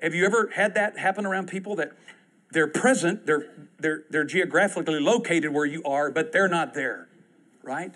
[0.02, 1.92] Have you ever had that happen around people that
[2.52, 3.46] they're present, they're,
[3.78, 7.08] they're, they're geographically located where you are, but they're not there,
[7.62, 7.94] right?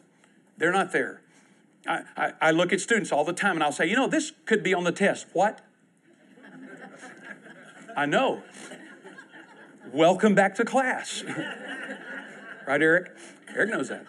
[0.56, 1.22] They're not there.
[1.86, 4.62] I, I, look at students all the time and I'll say, you know, this could
[4.62, 5.26] be on the test.
[5.32, 5.60] What?
[7.96, 8.42] I know.
[9.92, 11.22] Welcome back to class.
[12.66, 13.12] right, Eric?
[13.54, 14.06] Eric knows that.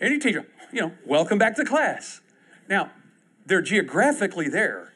[0.00, 2.20] Any teacher, you know, welcome back to class.
[2.68, 2.90] Now,
[3.44, 4.92] they're geographically there,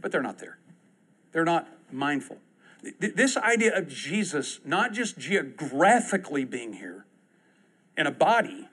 [0.00, 0.58] but they're not there.
[1.32, 2.38] They're not mindful.
[2.98, 7.06] This idea of Jesus not just geographically being here
[7.96, 8.68] in a body,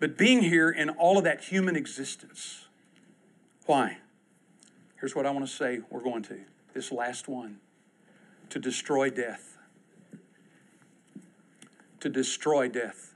[0.00, 2.66] but being here in all of that human existence.
[3.66, 3.98] Why?
[4.98, 6.40] Here's what I want to say we're going to
[6.74, 7.58] this last one
[8.48, 9.58] to destroy death.
[12.00, 13.14] To destroy death.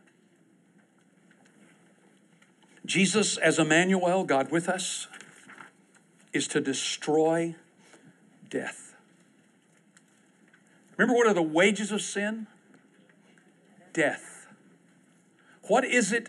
[2.84, 5.08] Jesus, as Emmanuel, God with us,
[6.34, 7.54] is to destroy
[8.50, 8.94] death.
[10.98, 12.46] Remember what are the wages of sin?
[13.94, 14.48] Death.
[15.62, 16.28] What is it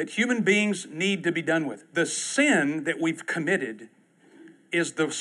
[0.00, 1.84] that human beings need to be done with?
[1.92, 3.90] The sin that we've committed
[4.72, 5.14] is the,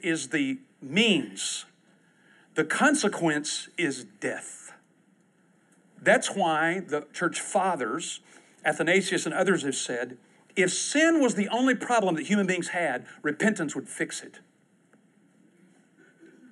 [0.00, 1.64] is the means,
[2.54, 4.74] the consequence is death.
[6.00, 8.20] That's why the church fathers
[8.64, 10.18] Athanasius and others have said
[10.54, 14.38] if sin was the only problem that human beings had, repentance would fix it.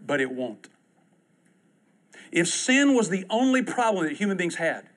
[0.05, 0.67] But it won't.
[2.33, 4.89] If sin was the only problem that human beings had,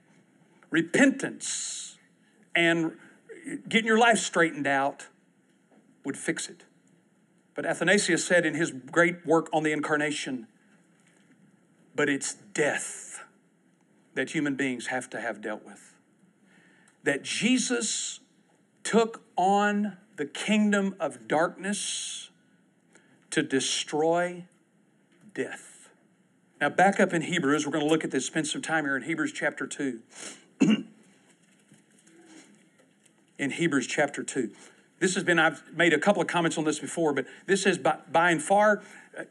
[0.71, 1.92] repentance
[2.55, 2.93] and
[3.67, 5.07] getting your life straightened out
[6.05, 6.63] would fix it.
[7.55, 10.47] But Athanasius said in his great work on the incarnation,
[11.95, 13.23] but it's death
[14.15, 15.93] that human beings have to have dealt with
[17.03, 18.21] that Jesus
[18.83, 22.29] took on the kingdom of darkness
[23.29, 24.45] to destroy
[25.33, 25.89] death.
[26.61, 28.95] Now, back up in Hebrews, we're going to look at this, spend some time here
[28.95, 29.99] in Hebrews chapter 2.
[33.37, 34.51] in Hebrews chapter 2.
[34.99, 37.77] This has been, I've made a couple of comments on this before, but this is
[37.77, 38.83] by, by and far,
[39.17, 39.23] uh,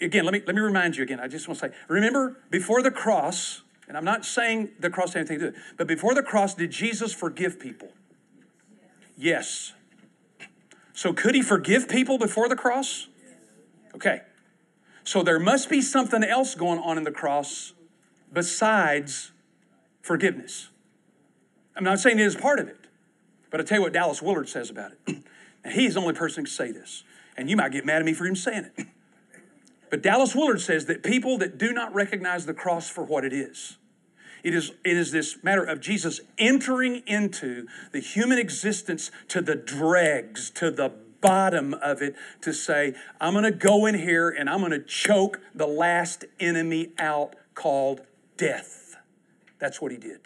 [0.00, 1.20] again, let me, let me remind you again.
[1.20, 5.12] I just want to say, remember, before the cross, and I'm not saying the cross
[5.12, 7.88] had anything to do with it, but before the cross, did Jesus forgive people?
[9.16, 9.72] Yes.
[10.92, 13.08] So could he forgive people before the cross?
[13.94, 14.22] Okay.
[15.04, 17.72] So there must be something else going on in the cross
[18.32, 19.32] besides
[20.02, 20.68] forgiveness.
[21.76, 22.77] I'm not saying it is part of it,
[23.50, 24.98] but i tell you what Dallas Willard says about it.
[25.64, 27.04] and he's the only person to say this.
[27.36, 28.86] And you might get mad at me for even saying it.
[29.90, 33.32] But Dallas Willard says that people that do not recognize the cross for what it
[33.32, 33.78] is,
[34.44, 39.56] it is, it is this matter of Jesus entering into the human existence to the
[39.56, 44.48] dregs, to the bottom of it, to say, I'm going to go in here and
[44.48, 48.02] I'm going to choke the last enemy out called
[48.36, 48.96] death.
[49.58, 50.20] That's what he did.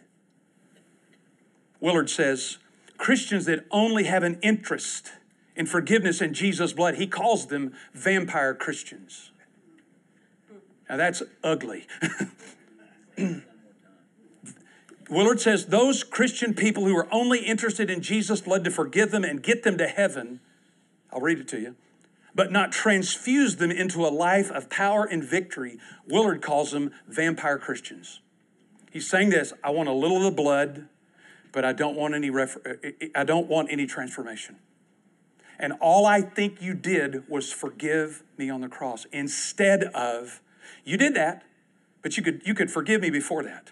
[1.81, 2.59] Willard says
[3.03, 5.11] Christians that only have an interest
[5.57, 9.33] in forgiveness and Jesus' blood, he calls them vampire Christians.
[10.89, 11.89] Now that's ugly.
[15.11, 19.25] Willard says those Christian people who are only interested in Jesus' blood to forgive them
[19.25, 20.39] and get them to heaven,
[21.13, 21.75] I'll read it to you,
[22.37, 27.59] but not transfuse them into a life of power and victory, Willard calls them vampire
[27.59, 28.21] Christians.
[28.93, 30.87] He's saying this I want a little of the blood,
[31.53, 34.57] but I don't want any, refer- uh, uh, uh, I don't want any transformation.
[35.59, 40.41] And all I think you did was forgive me on the cross instead of
[40.85, 41.45] you did that,
[42.03, 43.71] but you could, you could forgive me before that.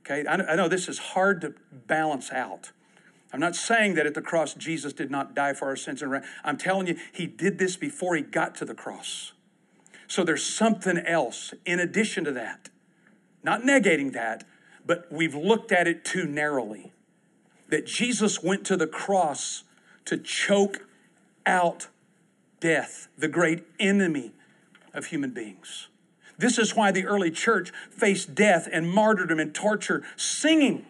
[0.00, 2.70] Okay, I, I know this is hard to balance out.
[3.32, 6.22] I'm not saying that at the cross Jesus did not die for our sins and
[6.44, 9.32] I'm telling you, he did this before he got to the cross.
[10.06, 12.68] So there's something else in addition to that.
[13.42, 14.44] Not negating that,
[14.86, 16.92] but we've looked at it too narrowly.
[17.68, 19.64] That Jesus went to the cross
[20.04, 20.86] to choke
[21.46, 21.88] out
[22.60, 24.32] death, the great enemy
[24.92, 25.88] of human beings.
[26.36, 30.86] This is why the early church faced death and martyrdom and torture singing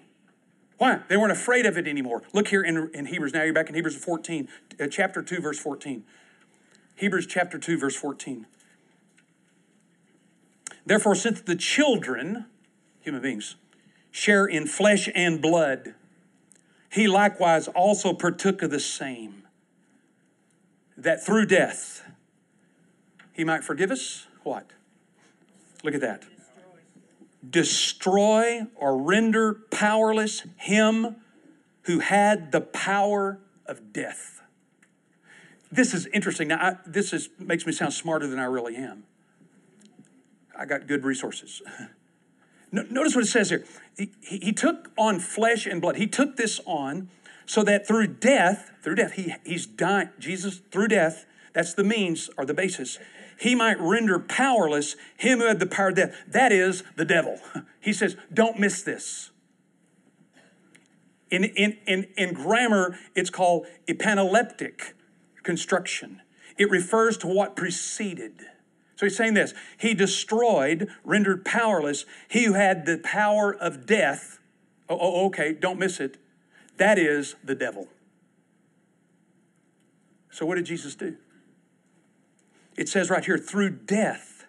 [0.78, 1.00] Why?
[1.08, 2.22] They weren't afraid of it anymore.
[2.32, 3.32] Look here in, in Hebrews.
[3.32, 4.48] Now you're back in Hebrews 14,
[4.80, 6.04] uh, chapter 2, verse 14.
[6.96, 8.46] Hebrews chapter 2, verse 14.
[10.84, 12.46] Therefore, since the children,
[13.00, 13.56] human beings,
[14.14, 15.92] share in flesh and blood,
[16.88, 19.42] he likewise also partook of the same,
[20.96, 22.08] that through death
[23.32, 24.28] he might forgive us.
[24.44, 24.70] What?
[25.82, 26.22] Look at that.
[27.50, 31.16] Destroy or render powerless him
[31.82, 34.42] who had the power of death.
[35.72, 36.46] This is interesting.
[36.48, 39.02] Now, I, this is, makes me sound smarter than I really am.
[40.56, 41.60] I got good resources.
[42.74, 43.64] Notice what it says here.
[43.96, 45.96] He, he, took on flesh and blood.
[45.96, 47.08] He took this on
[47.46, 50.08] so that through death, through death, he, he's dying.
[50.18, 52.98] Jesus, through death, that's the means or the basis.
[53.38, 56.16] He might render powerless him who had the power of death.
[56.26, 57.38] That is the devil.
[57.80, 59.30] He says, don't miss this.
[61.30, 64.94] In, in, in, in grammar, it's called epanaleptic
[65.42, 66.22] construction.
[66.56, 68.40] It refers to what preceded.
[69.04, 74.38] He's saying this He destroyed, rendered powerless, he who had the power of death.
[74.88, 76.18] Oh, oh, okay, don't miss it.
[76.76, 77.88] That is the devil.
[80.30, 81.16] So what did Jesus do?
[82.76, 84.46] It says right here, through death,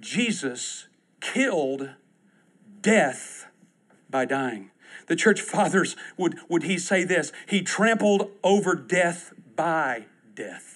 [0.00, 0.88] Jesus
[1.20, 1.90] killed
[2.80, 3.46] death
[4.10, 4.70] by dying.
[5.06, 7.32] The church fathers would, would he say this?
[7.46, 10.73] He trampled over death by death.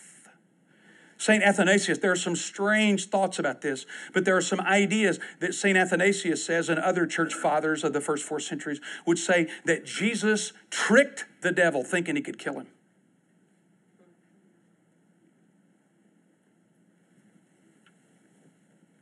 [1.18, 1.42] St.
[1.42, 5.76] Athanasius, there are some strange thoughts about this, but there are some ideas that St.
[5.76, 10.52] Athanasius says and other church fathers of the first four centuries would say that Jesus
[10.70, 12.68] tricked the devil thinking he could kill him.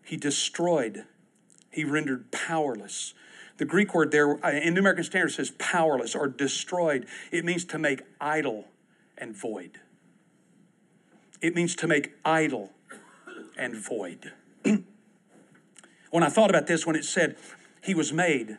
[0.03, 1.05] He destroyed,
[1.71, 3.13] he rendered powerless.
[3.59, 7.07] The Greek word there uh, in New American Standard says powerless or destroyed.
[7.31, 8.69] It means to make idle
[9.19, 9.81] and void.
[11.41, 12.73] It means to make idle
[13.57, 14.33] and void.
[16.11, 17.37] when I thought about this, when it said
[17.83, 18.59] he was made,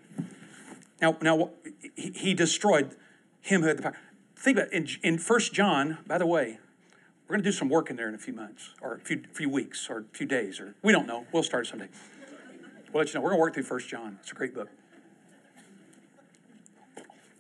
[1.01, 1.51] now, now
[1.95, 2.95] he destroyed
[3.41, 3.97] him who had the power.
[4.35, 4.97] Think about it.
[5.03, 6.59] In, 1 John, by the way,
[7.27, 9.23] we're going to do some work in there in a few months, or a few,
[9.33, 11.25] few weeks, or a few days, or we don't know.
[11.31, 11.89] We'll start someday.
[12.93, 13.21] We'll let you know.
[13.21, 14.17] We're going to work through 1 John.
[14.21, 14.69] It's a great book.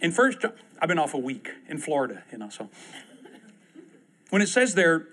[0.01, 2.69] In First John, I've been off a week in Florida, you know, so
[4.29, 5.07] when it says there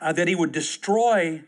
[0.00, 1.42] uh, that he would destroy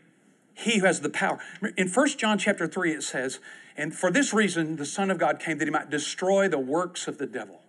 [0.53, 1.39] he who has the power.
[1.77, 3.39] In First John chapter 3, it says,
[3.77, 7.07] And for this reason the Son of God came that he might destroy the works
[7.07, 7.61] of the devil.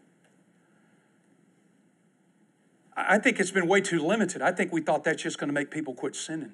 [2.97, 4.43] I think it's been way too limited.
[4.43, 6.53] I think we thought that's just going to make people quit sinning.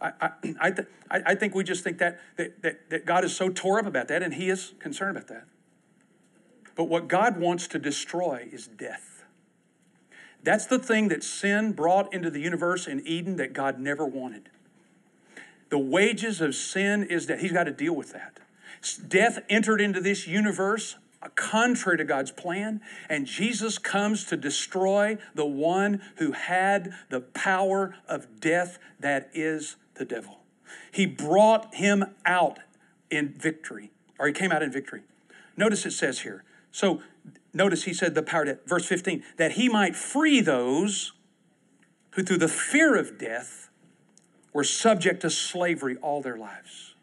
[0.00, 3.34] I, I, I, th- I, think we just think that, that, that, that God is
[3.34, 5.46] so tore up about that, and He is concerned about that.
[6.76, 9.17] But what God wants to destroy is death.
[10.42, 14.50] That's the thing that sin brought into the universe in Eden that God never wanted.
[15.70, 18.40] The wages of sin is that He's got to deal with that.
[19.08, 25.18] Death entered into this universe uh, contrary to God's plan, and Jesus comes to destroy
[25.34, 30.38] the one who had the power of death that is the devil.
[30.92, 32.60] He brought him out
[33.10, 35.02] in victory, or he came out in victory.
[35.56, 36.44] Notice it says here.
[36.70, 37.02] So
[37.52, 41.12] notice he said the power death, verse 15, that he might free those
[42.12, 43.70] who through the fear of death
[44.52, 46.94] were subject to slavery all their lives.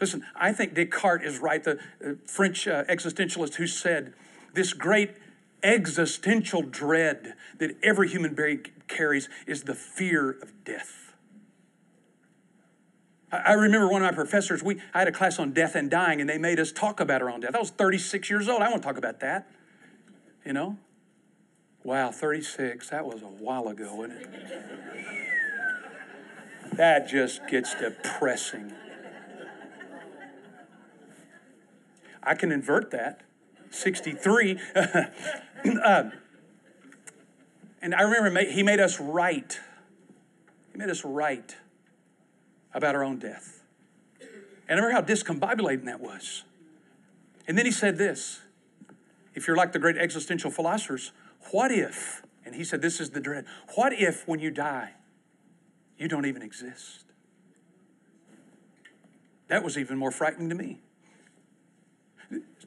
[0.00, 4.12] Listen, I think Descartes is right, the uh, French uh, existentialist who said
[4.54, 5.16] this great
[5.62, 11.05] existential dread that every human being carries is the fear of death.
[13.44, 16.20] I remember one of my professors, we, I had a class on death and dying,
[16.20, 17.54] and they made us talk about our own death.
[17.54, 18.62] I was 36 years old.
[18.62, 19.48] I want to talk about that.
[20.44, 20.78] You know?
[21.82, 22.90] Wow, 36.
[22.90, 24.30] That was a while ago, wasn't it?
[26.72, 28.72] that just gets depressing.
[32.22, 33.22] I can invert that.
[33.70, 34.58] 63.
[35.84, 36.12] um,
[37.82, 39.60] and I remember he made us write.
[40.72, 41.56] He made us right
[42.76, 43.62] about our own death.
[44.68, 46.44] And I remember how discombobulating that was.
[47.48, 48.42] And then he said this
[49.34, 51.12] if you're like the great existential philosophers,
[51.52, 54.92] what if, and he said this is the dread, what if when you die,
[55.98, 57.04] you don't even exist?
[59.48, 60.80] That was even more frightening to me.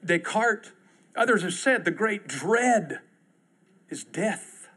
[0.04, 0.72] Descartes,
[1.16, 3.00] others have said the great dread
[3.90, 4.70] is death.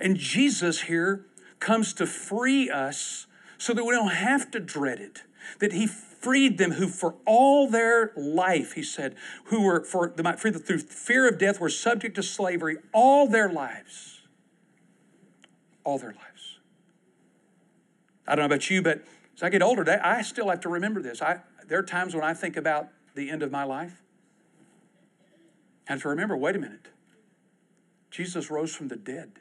[0.00, 1.26] And Jesus here
[1.58, 3.26] comes to free us
[3.60, 5.22] so that we don't have to dread it,
[5.58, 10.40] that He freed them who for all their life, he said, who were for might
[10.40, 14.22] free through fear of death, were subject to slavery all their lives.
[15.84, 16.58] All their lives.
[18.26, 19.04] I don't know about you, but
[19.36, 21.20] as I get older, I still have to remember this.
[21.20, 24.02] I, there are times when I think about the end of my life.
[25.84, 26.88] Have to remember wait a minute.
[28.10, 29.32] Jesus rose from the dead.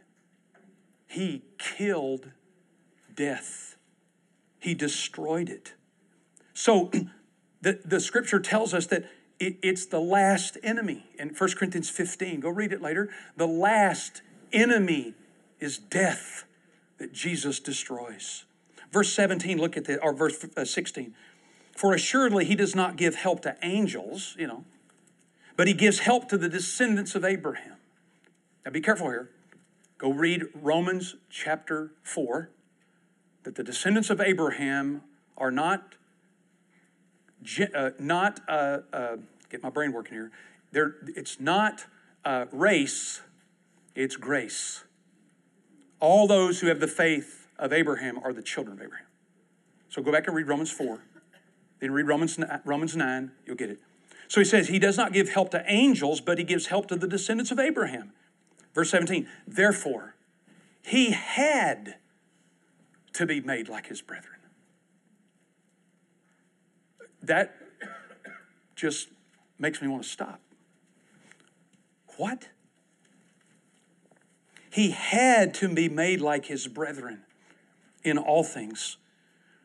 [1.08, 2.32] He killed
[3.14, 3.76] death,
[4.60, 5.74] He destroyed it.
[6.54, 6.92] So
[7.62, 9.06] the, the scripture tells us that
[9.40, 12.42] it, it's the last enemy in 1 Corinthians 15.
[12.42, 13.10] Go read it later.
[13.38, 15.14] The last enemy
[15.60, 16.44] is death
[16.98, 18.44] that Jesus destroys.
[18.92, 21.14] Verse 17, look at that, or verse uh, 16.
[21.76, 24.66] For assuredly he does not give help to angels, you know,
[25.56, 27.78] but he gives help to the descendants of Abraham.
[28.66, 29.30] Now be careful here.
[29.98, 32.50] Go read Romans chapter 4
[33.44, 35.02] that the descendants of Abraham
[35.38, 35.96] are not,
[37.74, 39.18] uh, not uh, uh,
[39.50, 40.32] get my brain working here.
[40.72, 41.86] They're, it's not
[42.26, 43.22] uh, race,
[43.96, 44.84] it's grace.
[46.00, 49.06] All those who have the faith of Abraham are the children of Abraham.
[49.90, 51.00] So go back and read Romans 4.
[51.80, 53.80] Then read Romans, Romans 9, you'll get it.
[54.28, 56.96] So he says, He does not give help to angels, but He gives help to
[56.96, 58.12] the descendants of Abraham.
[58.74, 60.16] Verse 17, therefore,
[60.84, 61.96] He had
[63.14, 64.40] to be made like His brethren.
[67.22, 67.56] That
[68.76, 69.10] just
[69.58, 70.40] makes me want to stop.
[72.18, 72.50] What?
[74.72, 77.22] He had to be made like His brethren
[78.04, 78.98] in all things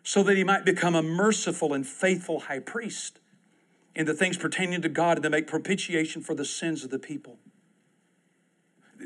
[0.04, 3.18] so that he might become a merciful and faithful high priest
[3.94, 6.98] in the things pertaining to God and to make propitiation for the sins of the
[6.98, 7.38] people.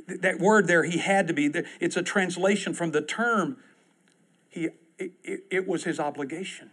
[0.08, 3.58] That word there, he had to be, it's a translation from the term,
[4.48, 4.68] he,
[4.98, 6.70] it, it, it was his obligation.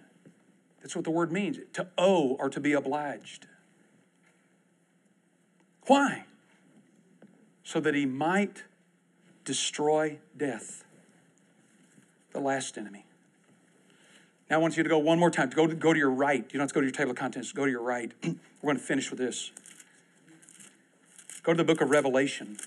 [0.82, 3.48] That's what the word means to owe or to be obliged.
[5.88, 6.26] Why?
[7.64, 8.64] So that he might
[9.44, 10.84] destroy death,
[12.34, 13.06] the last enemy.
[14.50, 15.50] Now I want you to go one more time.
[15.50, 16.44] Go to, go to your right.
[16.44, 17.52] You don't have to go to your table of contents.
[17.52, 18.12] Go to your right.
[18.24, 19.52] We're going to finish with this.
[21.42, 22.58] Go to the book of Revelation.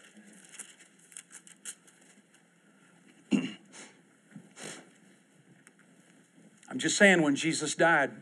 [6.79, 8.13] I'm just saying, when Jesus died,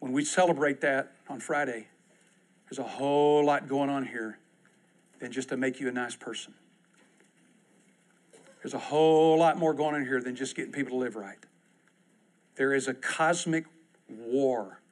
[0.00, 1.86] when we celebrate that on Friday,
[2.68, 4.38] there's a whole lot going on here
[5.18, 6.52] than just to make you a nice person.
[8.62, 11.38] There's a whole lot more going on here than just getting people to live right.
[12.56, 13.64] There is a cosmic
[14.10, 14.82] war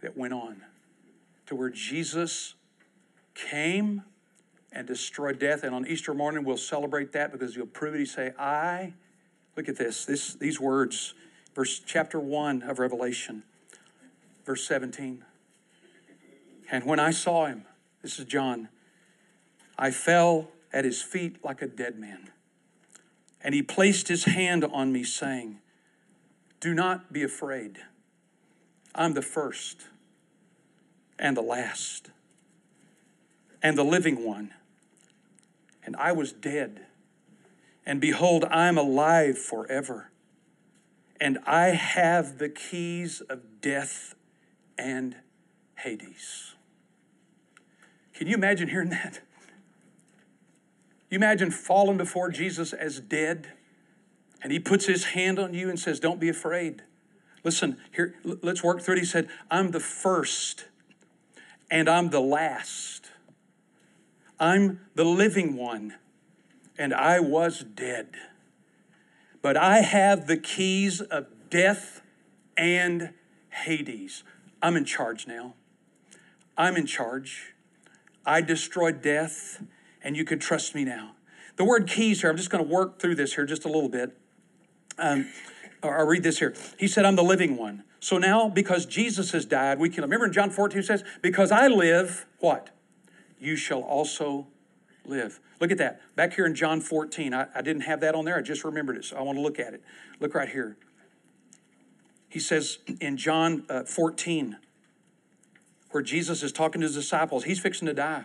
[0.00, 0.60] that went on
[1.46, 2.56] to where Jesus
[3.36, 4.02] came
[4.72, 5.62] and destroyed death.
[5.62, 8.00] And on Easter morning, we'll celebrate that because you'll prove it.
[8.00, 8.92] You say, I,
[9.56, 11.14] look at this, this these words,
[11.54, 13.42] verse chapter 1 of Revelation,
[14.44, 15.24] verse 17.
[16.70, 17.64] And when I saw him,
[18.02, 18.68] this is John,
[19.78, 22.30] I fell at his feet like a dead man.
[23.40, 25.58] And he placed his hand on me, saying,
[26.62, 27.78] do not be afraid.
[28.94, 29.88] I'm the first
[31.18, 32.10] and the last
[33.60, 34.54] and the living one.
[35.84, 36.86] And I was dead.
[37.84, 40.11] And behold, I'm alive forever.
[41.22, 44.14] And I have the keys of death
[44.76, 45.14] and
[45.78, 46.56] Hades.
[48.12, 49.20] Can you imagine hearing that?
[51.08, 53.52] You imagine falling before Jesus as dead?
[54.42, 56.82] and he puts his hand on you and says, Don't be afraid.
[57.44, 59.00] Listen, here, let's work through it.
[59.00, 60.66] He said, I'm the first
[61.70, 63.10] and I'm the last.
[64.38, 65.94] I'm the living one
[66.78, 68.08] and I was dead.
[69.42, 72.00] But I have the keys of death
[72.56, 73.12] and
[73.50, 74.22] Hades.
[74.62, 75.54] I'm in charge now.
[76.56, 77.54] I'm in charge.
[78.24, 79.62] I destroyed death,
[80.02, 81.16] and you can trust me now.
[81.56, 83.88] The word keys here, I'm just going to work through this here just a little
[83.88, 84.16] bit.
[84.98, 85.28] Um,
[85.82, 86.54] I'll read this here.
[86.78, 87.82] He said, I'm the living one.
[87.98, 91.66] So now, because Jesus has died, we can remember in John 14 says, Because I
[91.66, 92.70] live, what?
[93.40, 94.46] You shall also
[95.04, 95.40] live.
[95.60, 96.00] Look at that.
[96.16, 98.36] Back here in John 14, I, I didn't have that on there.
[98.36, 99.82] I just remembered it, so I want to look at it.
[100.20, 100.76] Look right here.
[102.28, 104.56] He says in John uh, 14,
[105.90, 108.24] where Jesus is talking to his disciples, he's fixing to die.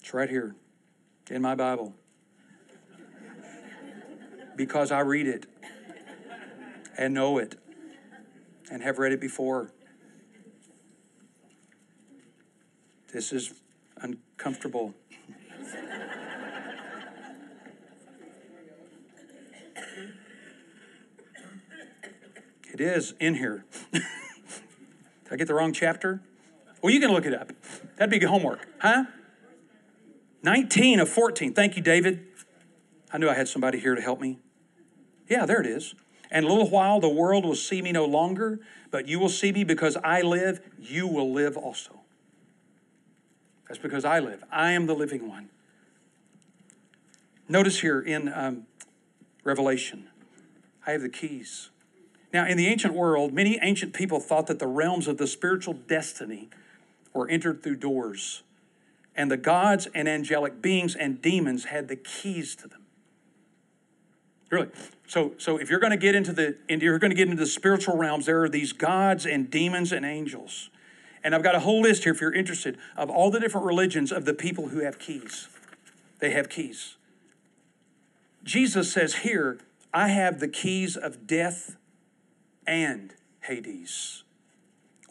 [0.00, 0.56] It's right here
[1.30, 1.94] in my Bible.
[4.56, 5.46] Because I read it
[6.96, 7.56] and know it
[8.70, 9.70] and have read it before.
[13.12, 13.54] This is
[13.96, 14.94] uncomfortable.
[22.72, 23.64] it is in here.
[23.92, 24.02] Did
[25.30, 26.20] I get the wrong chapter?
[26.82, 27.50] Well, you can look it up.
[27.96, 29.04] That'd be good homework, huh?
[30.42, 31.54] 19 of 14.
[31.54, 32.26] Thank you, David.
[33.10, 34.38] I knew I had somebody here to help me.
[35.28, 35.94] Yeah, there it is.
[36.30, 39.50] And a little while the world will see me no longer, but you will see
[39.50, 41.97] me because I live, you will live also.
[43.68, 44.42] That's because I live.
[44.50, 45.50] I am the living one.
[47.48, 48.66] Notice here in um,
[49.44, 50.08] Revelation,
[50.86, 51.70] I have the keys.
[52.32, 55.74] Now, in the ancient world, many ancient people thought that the realms of the spiritual
[55.74, 56.50] destiny
[57.14, 58.42] were entered through doors,
[59.16, 62.82] and the gods and angelic beings and demons had the keys to them.
[64.50, 64.68] Really.
[65.06, 67.46] So, so if you're going to get into the, you're going to get into the
[67.46, 70.70] spiritual realms, there are these gods and demons and angels.
[71.24, 74.12] And I've got a whole list here, if you're interested, of all the different religions
[74.12, 75.48] of the people who have keys.
[76.20, 76.96] They have keys.
[78.44, 79.58] Jesus says here,
[79.92, 81.76] I have the keys of death
[82.66, 84.22] and Hades.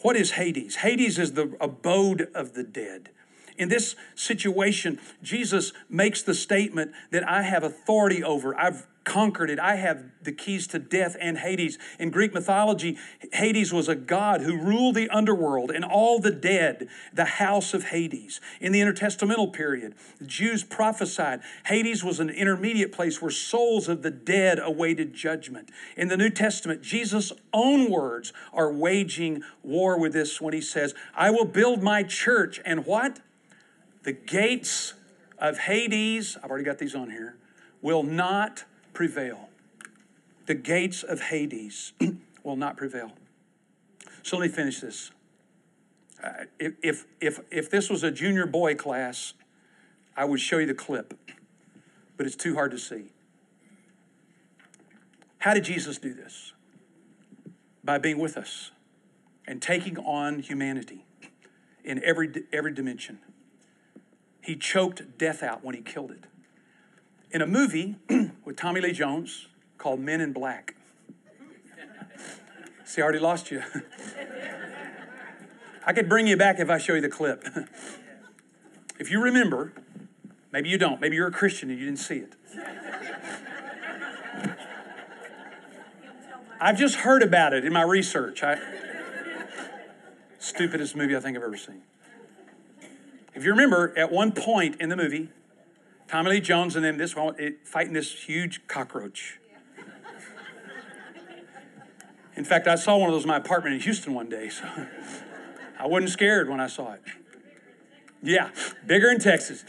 [0.02, 0.78] What is Hades?
[0.78, 3.10] Hades is the abode of the dead.
[3.58, 8.56] In this situation, Jesus makes the statement that I have authority over.
[8.56, 9.58] I've conquered it.
[9.58, 11.80] I have the keys to death and Hades.
[11.98, 12.98] In Greek mythology,
[13.32, 17.86] Hades was a god who ruled the underworld and all the dead, the house of
[17.86, 18.42] Hades.
[18.60, 24.02] In the intertestamental period, the Jews prophesied Hades was an intermediate place where souls of
[24.02, 25.70] the dead awaited judgment.
[25.96, 30.94] In the New Testament, Jesus' own words are waging war with this when he says,
[31.16, 33.22] I will build my church and what?
[34.04, 34.96] The gates
[35.40, 37.38] of Hades, I've already got these on here,
[37.82, 38.66] will not
[38.98, 39.48] prevail.
[40.48, 41.94] The gates of Hades
[42.44, 43.12] will not prevail.
[44.24, 45.12] So let me finish this.
[46.24, 49.36] Uh, if, if, if this was a junior boy class,
[50.16, 51.14] I would show you the clip,
[52.18, 53.12] but it's too hard to see.
[55.38, 56.54] How did Jesus do this?
[57.84, 58.72] By being with us
[59.46, 61.06] and taking on humanity
[61.84, 63.20] in every, every dimension.
[64.42, 66.24] He choked death out when he killed it
[67.32, 67.96] in a movie
[68.46, 69.48] with Tommy Lee Jones
[69.78, 70.76] called Men in Black.
[72.86, 73.64] See, I already lost you.
[75.86, 77.46] I could bring you back if I show you the clip.
[79.00, 79.74] if you remember,
[80.52, 82.34] maybe you don't, maybe you're a Christian and you didn't see it.
[86.60, 88.44] I've just heard about it in my research.
[88.44, 88.60] I,
[90.40, 91.84] stupidest movie I think I've ever seen.
[93.36, 95.30] If you remember, at one point in the movie,
[96.08, 99.40] Tommy Lee Jones and then this one fighting this huge cockroach.
[102.36, 104.64] In fact, I saw one of those in my apartment in Houston one day, so
[105.80, 107.02] I wasn't scared when I saw it.
[108.22, 108.52] Yeah,
[108.86, 109.66] bigger in Texas.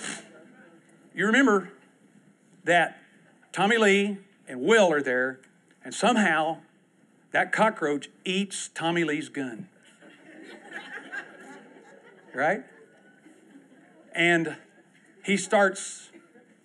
[1.14, 1.72] You remember
[2.64, 2.98] that
[3.52, 5.40] Tommy Lee and Will are there,
[5.82, 6.58] and somehow
[7.32, 9.68] that cockroach eats Tommy Lee's gun.
[12.34, 12.62] right?
[14.14, 14.56] And
[15.24, 16.07] he starts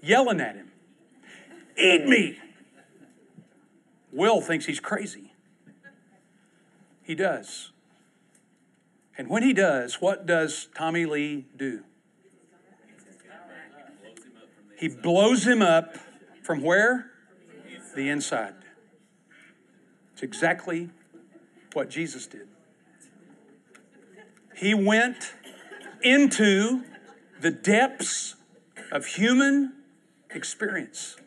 [0.03, 0.71] yelling at him,
[1.75, 2.37] Eat me!
[4.11, 5.33] Will thinks he's crazy.
[7.01, 7.71] He does.
[9.17, 11.83] And when he does, what does Tommy Lee do?
[14.77, 15.97] He blows him up
[16.43, 17.11] from where?
[17.95, 18.55] The inside.
[20.13, 20.89] It's exactly
[21.73, 22.47] what Jesus did.
[24.55, 25.33] He went
[26.01, 26.83] into
[27.41, 28.35] the depths
[28.91, 29.73] of human
[30.35, 31.17] experience.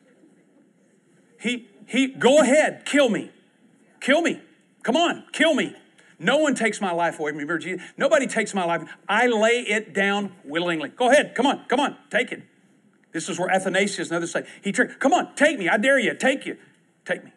[1.40, 3.30] He, he, go ahead, kill me.
[4.00, 4.40] Kill me.
[4.82, 5.74] Come on, kill me.
[6.18, 7.78] No one takes my life away from me.
[7.96, 8.88] Nobody takes my life.
[9.08, 10.88] I lay it down willingly.
[10.88, 12.42] Go ahead, come on, come on, take it.
[13.12, 15.68] This is where Athanasius and others say, he tricked, come on, take me.
[15.68, 16.56] I dare you, take you.
[17.04, 17.32] Take me.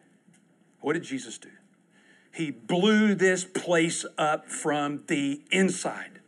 [0.82, 1.50] What did Jesus do?
[2.34, 6.20] He blew this place up from the inside.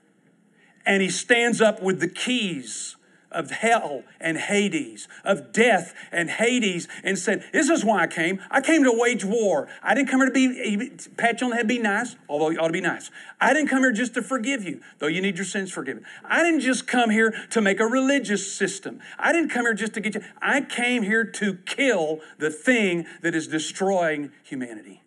[0.85, 2.95] And he stands up with the keys
[3.32, 8.41] of hell and Hades, of death and Hades, and said, This is why I came.
[8.49, 9.67] I came to wage war.
[9.82, 12.49] I didn't come here to be, eh, pat you on the head, be nice, although
[12.49, 13.11] you ought to be nice.
[13.39, 16.05] I didn't come here just to forgive you, though you need your sins forgiven.
[16.23, 18.99] I didn't just come here to make a religious system.
[19.17, 20.21] I didn't come here just to get you.
[20.41, 25.01] I came here to kill the thing that is destroying humanity.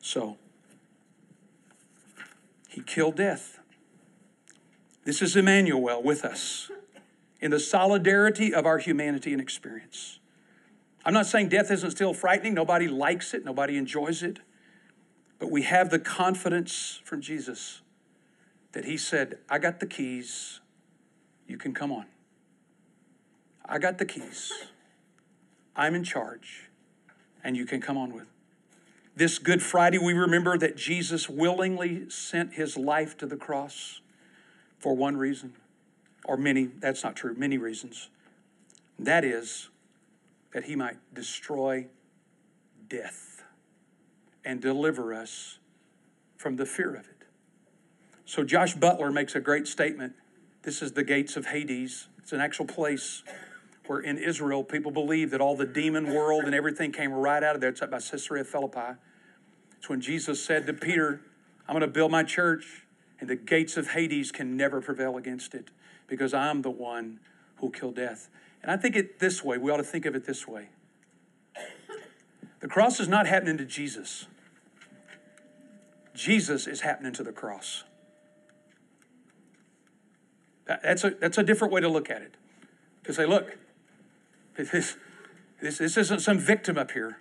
[0.00, 0.38] So,
[2.66, 3.57] he killed death.
[5.08, 6.70] This is Emmanuel with us
[7.40, 10.18] in the solidarity of our humanity and experience.
[11.02, 12.52] I'm not saying death isn't still frightening.
[12.52, 14.40] Nobody likes it, nobody enjoys it.
[15.38, 17.80] But we have the confidence from Jesus
[18.72, 20.60] that He said, I got the keys.
[21.46, 22.04] You can come on.
[23.64, 24.52] I got the keys.
[25.74, 26.68] I'm in charge.
[27.42, 28.26] and you can come on with.
[29.16, 34.02] This Good Friday, we remember that Jesus willingly sent his life to the cross
[34.78, 35.54] for one reason,
[36.24, 38.08] or many, that's not true, many reasons.
[38.98, 39.68] That is
[40.52, 41.86] that he might destroy
[42.88, 43.42] death
[44.44, 45.58] and deliver us
[46.36, 47.24] from the fear of it.
[48.24, 50.14] So Josh Butler makes a great statement.
[50.62, 52.08] This is the gates of Hades.
[52.18, 53.22] It's an actual place
[53.86, 57.54] where in Israel people believe that all the demon world and everything came right out
[57.54, 57.70] of there.
[57.70, 58.98] It's up by Caesarea Philippi.
[59.78, 61.22] It's when Jesus said to Peter,
[61.66, 62.84] I'm going to build my church,
[63.20, 65.70] and the gates of Hades can never prevail against it
[66.06, 67.20] because I'm the one
[67.56, 68.28] who'll kill death.
[68.62, 69.58] And I think it this way.
[69.58, 70.68] We ought to think of it this way.
[72.60, 74.26] The cross is not happening to Jesus.
[76.14, 77.84] Jesus is happening to the cross.
[80.66, 82.34] That's a, that's a different way to look at it.
[83.04, 83.56] To say, look,
[84.56, 84.96] this,
[85.62, 87.18] this, this isn't some victim up here.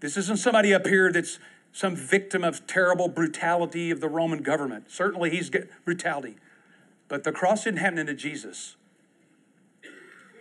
[0.00, 1.38] This isn't somebody up here that's
[1.76, 4.90] some victim of terrible brutality of the Roman government.
[4.90, 6.36] Certainly he's get brutality.
[7.06, 8.76] But the cross didn't happen to Jesus.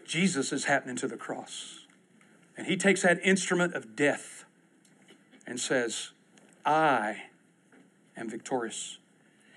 [0.07, 1.79] Jesus is happening to the cross.
[2.55, 4.45] And he takes that instrument of death
[5.45, 6.11] and says,
[6.65, 7.23] I
[8.15, 8.99] am victorious.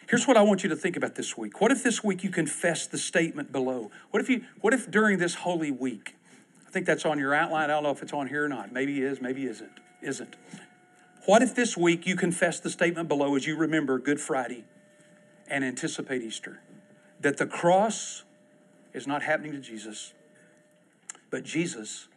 [0.08, 1.60] Here's what I want you to think about this week.
[1.60, 3.92] What if this week you confess the statement below?
[4.10, 6.16] What if you what if during this holy week?
[6.66, 7.70] I think that's on your outline.
[7.70, 8.72] I don't know if it's on here or not.
[8.72, 9.80] Maybe it is, maybe it isn't.
[10.02, 10.34] Isn't.
[11.28, 14.64] What if this week you confess the statement below as you remember Good Friday
[15.46, 16.62] and anticipate Easter?
[17.20, 18.24] That the cross
[18.94, 20.14] is not happening to Jesus,
[21.28, 22.08] but Jesus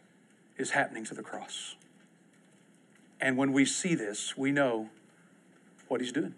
[0.56, 1.76] is happening to the cross.
[3.20, 4.88] And when we see this, we know
[5.88, 6.34] what he's doing.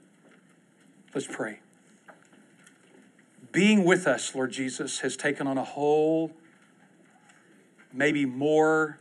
[1.15, 1.61] Let's pray.
[3.53, 6.33] Being with us, Lord Jesus, has taken on a whole,
[7.93, 8.99] maybe more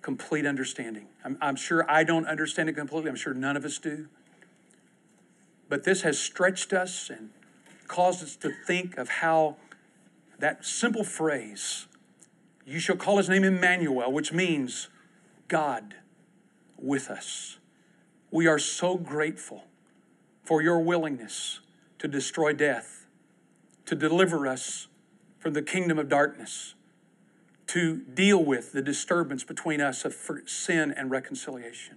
[0.00, 1.08] complete understanding.
[1.26, 3.10] I'm, I'm sure I don't understand it completely.
[3.10, 4.06] I'm sure none of us do.
[5.68, 7.30] But this has stretched us and
[7.88, 9.56] caused us to think of how
[10.38, 11.86] that simple phrase,
[12.64, 14.88] you shall call his name Emmanuel, which means
[15.48, 15.94] God
[16.78, 17.58] with us.
[18.30, 19.64] We are so grateful
[20.44, 21.58] for your willingness
[21.98, 23.06] to destroy death,
[23.86, 24.86] to deliver us
[25.40, 26.74] from the kingdom of darkness,
[27.68, 30.14] to deal with the disturbance between us of
[30.46, 31.96] sin and reconciliation.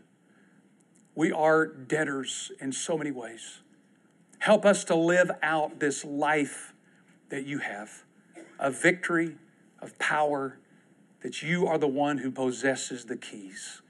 [1.15, 3.59] We are debtors in so many ways.
[4.39, 6.73] Help us to live out this life
[7.29, 8.03] that you have
[8.57, 9.35] of victory,
[9.79, 10.59] of power,
[11.21, 13.81] that you are the one who possesses the keys.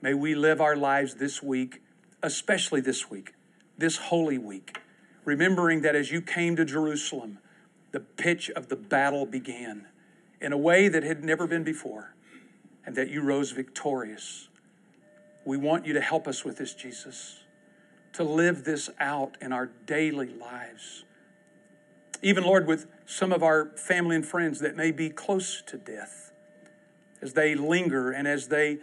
[0.00, 1.82] May we live our lives this week,
[2.22, 3.34] especially this week,
[3.76, 4.78] this holy week,
[5.24, 7.38] remembering that as you came to Jerusalem,
[7.90, 9.86] the pitch of the battle began
[10.40, 12.14] in a way that had never been before,
[12.86, 14.48] and that you rose victorious.
[15.44, 17.40] We want you to help us with this, Jesus,
[18.12, 21.04] to live this out in our daily lives.
[22.22, 26.32] Even, Lord, with some of our family and friends that may be close to death,
[27.22, 28.78] as they linger and as they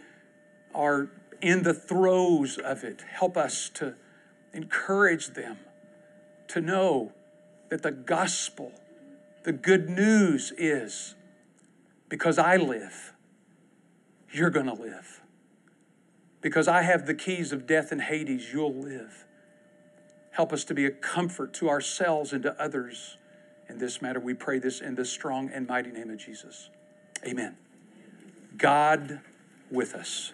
[0.74, 3.94] are in the throes of it, help us to
[4.52, 5.58] encourage them
[6.48, 7.12] to know
[7.68, 8.72] that the gospel,
[9.44, 11.14] the good news is
[12.08, 13.12] because I live,
[14.30, 15.22] you're going to live.
[16.40, 19.24] Because I have the keys of death and Hades, you'll live.
[20.30, 23.16] Help us to be a comfort to ourselves and to others
[23.68, 24.20] in this matter.
[24.20, 26.70] We pray this in the strong and mighty name of Jesus.
[27.26, 27.56] Amen.
[28.56, 29.20] God
[29.70, 30.32] with us.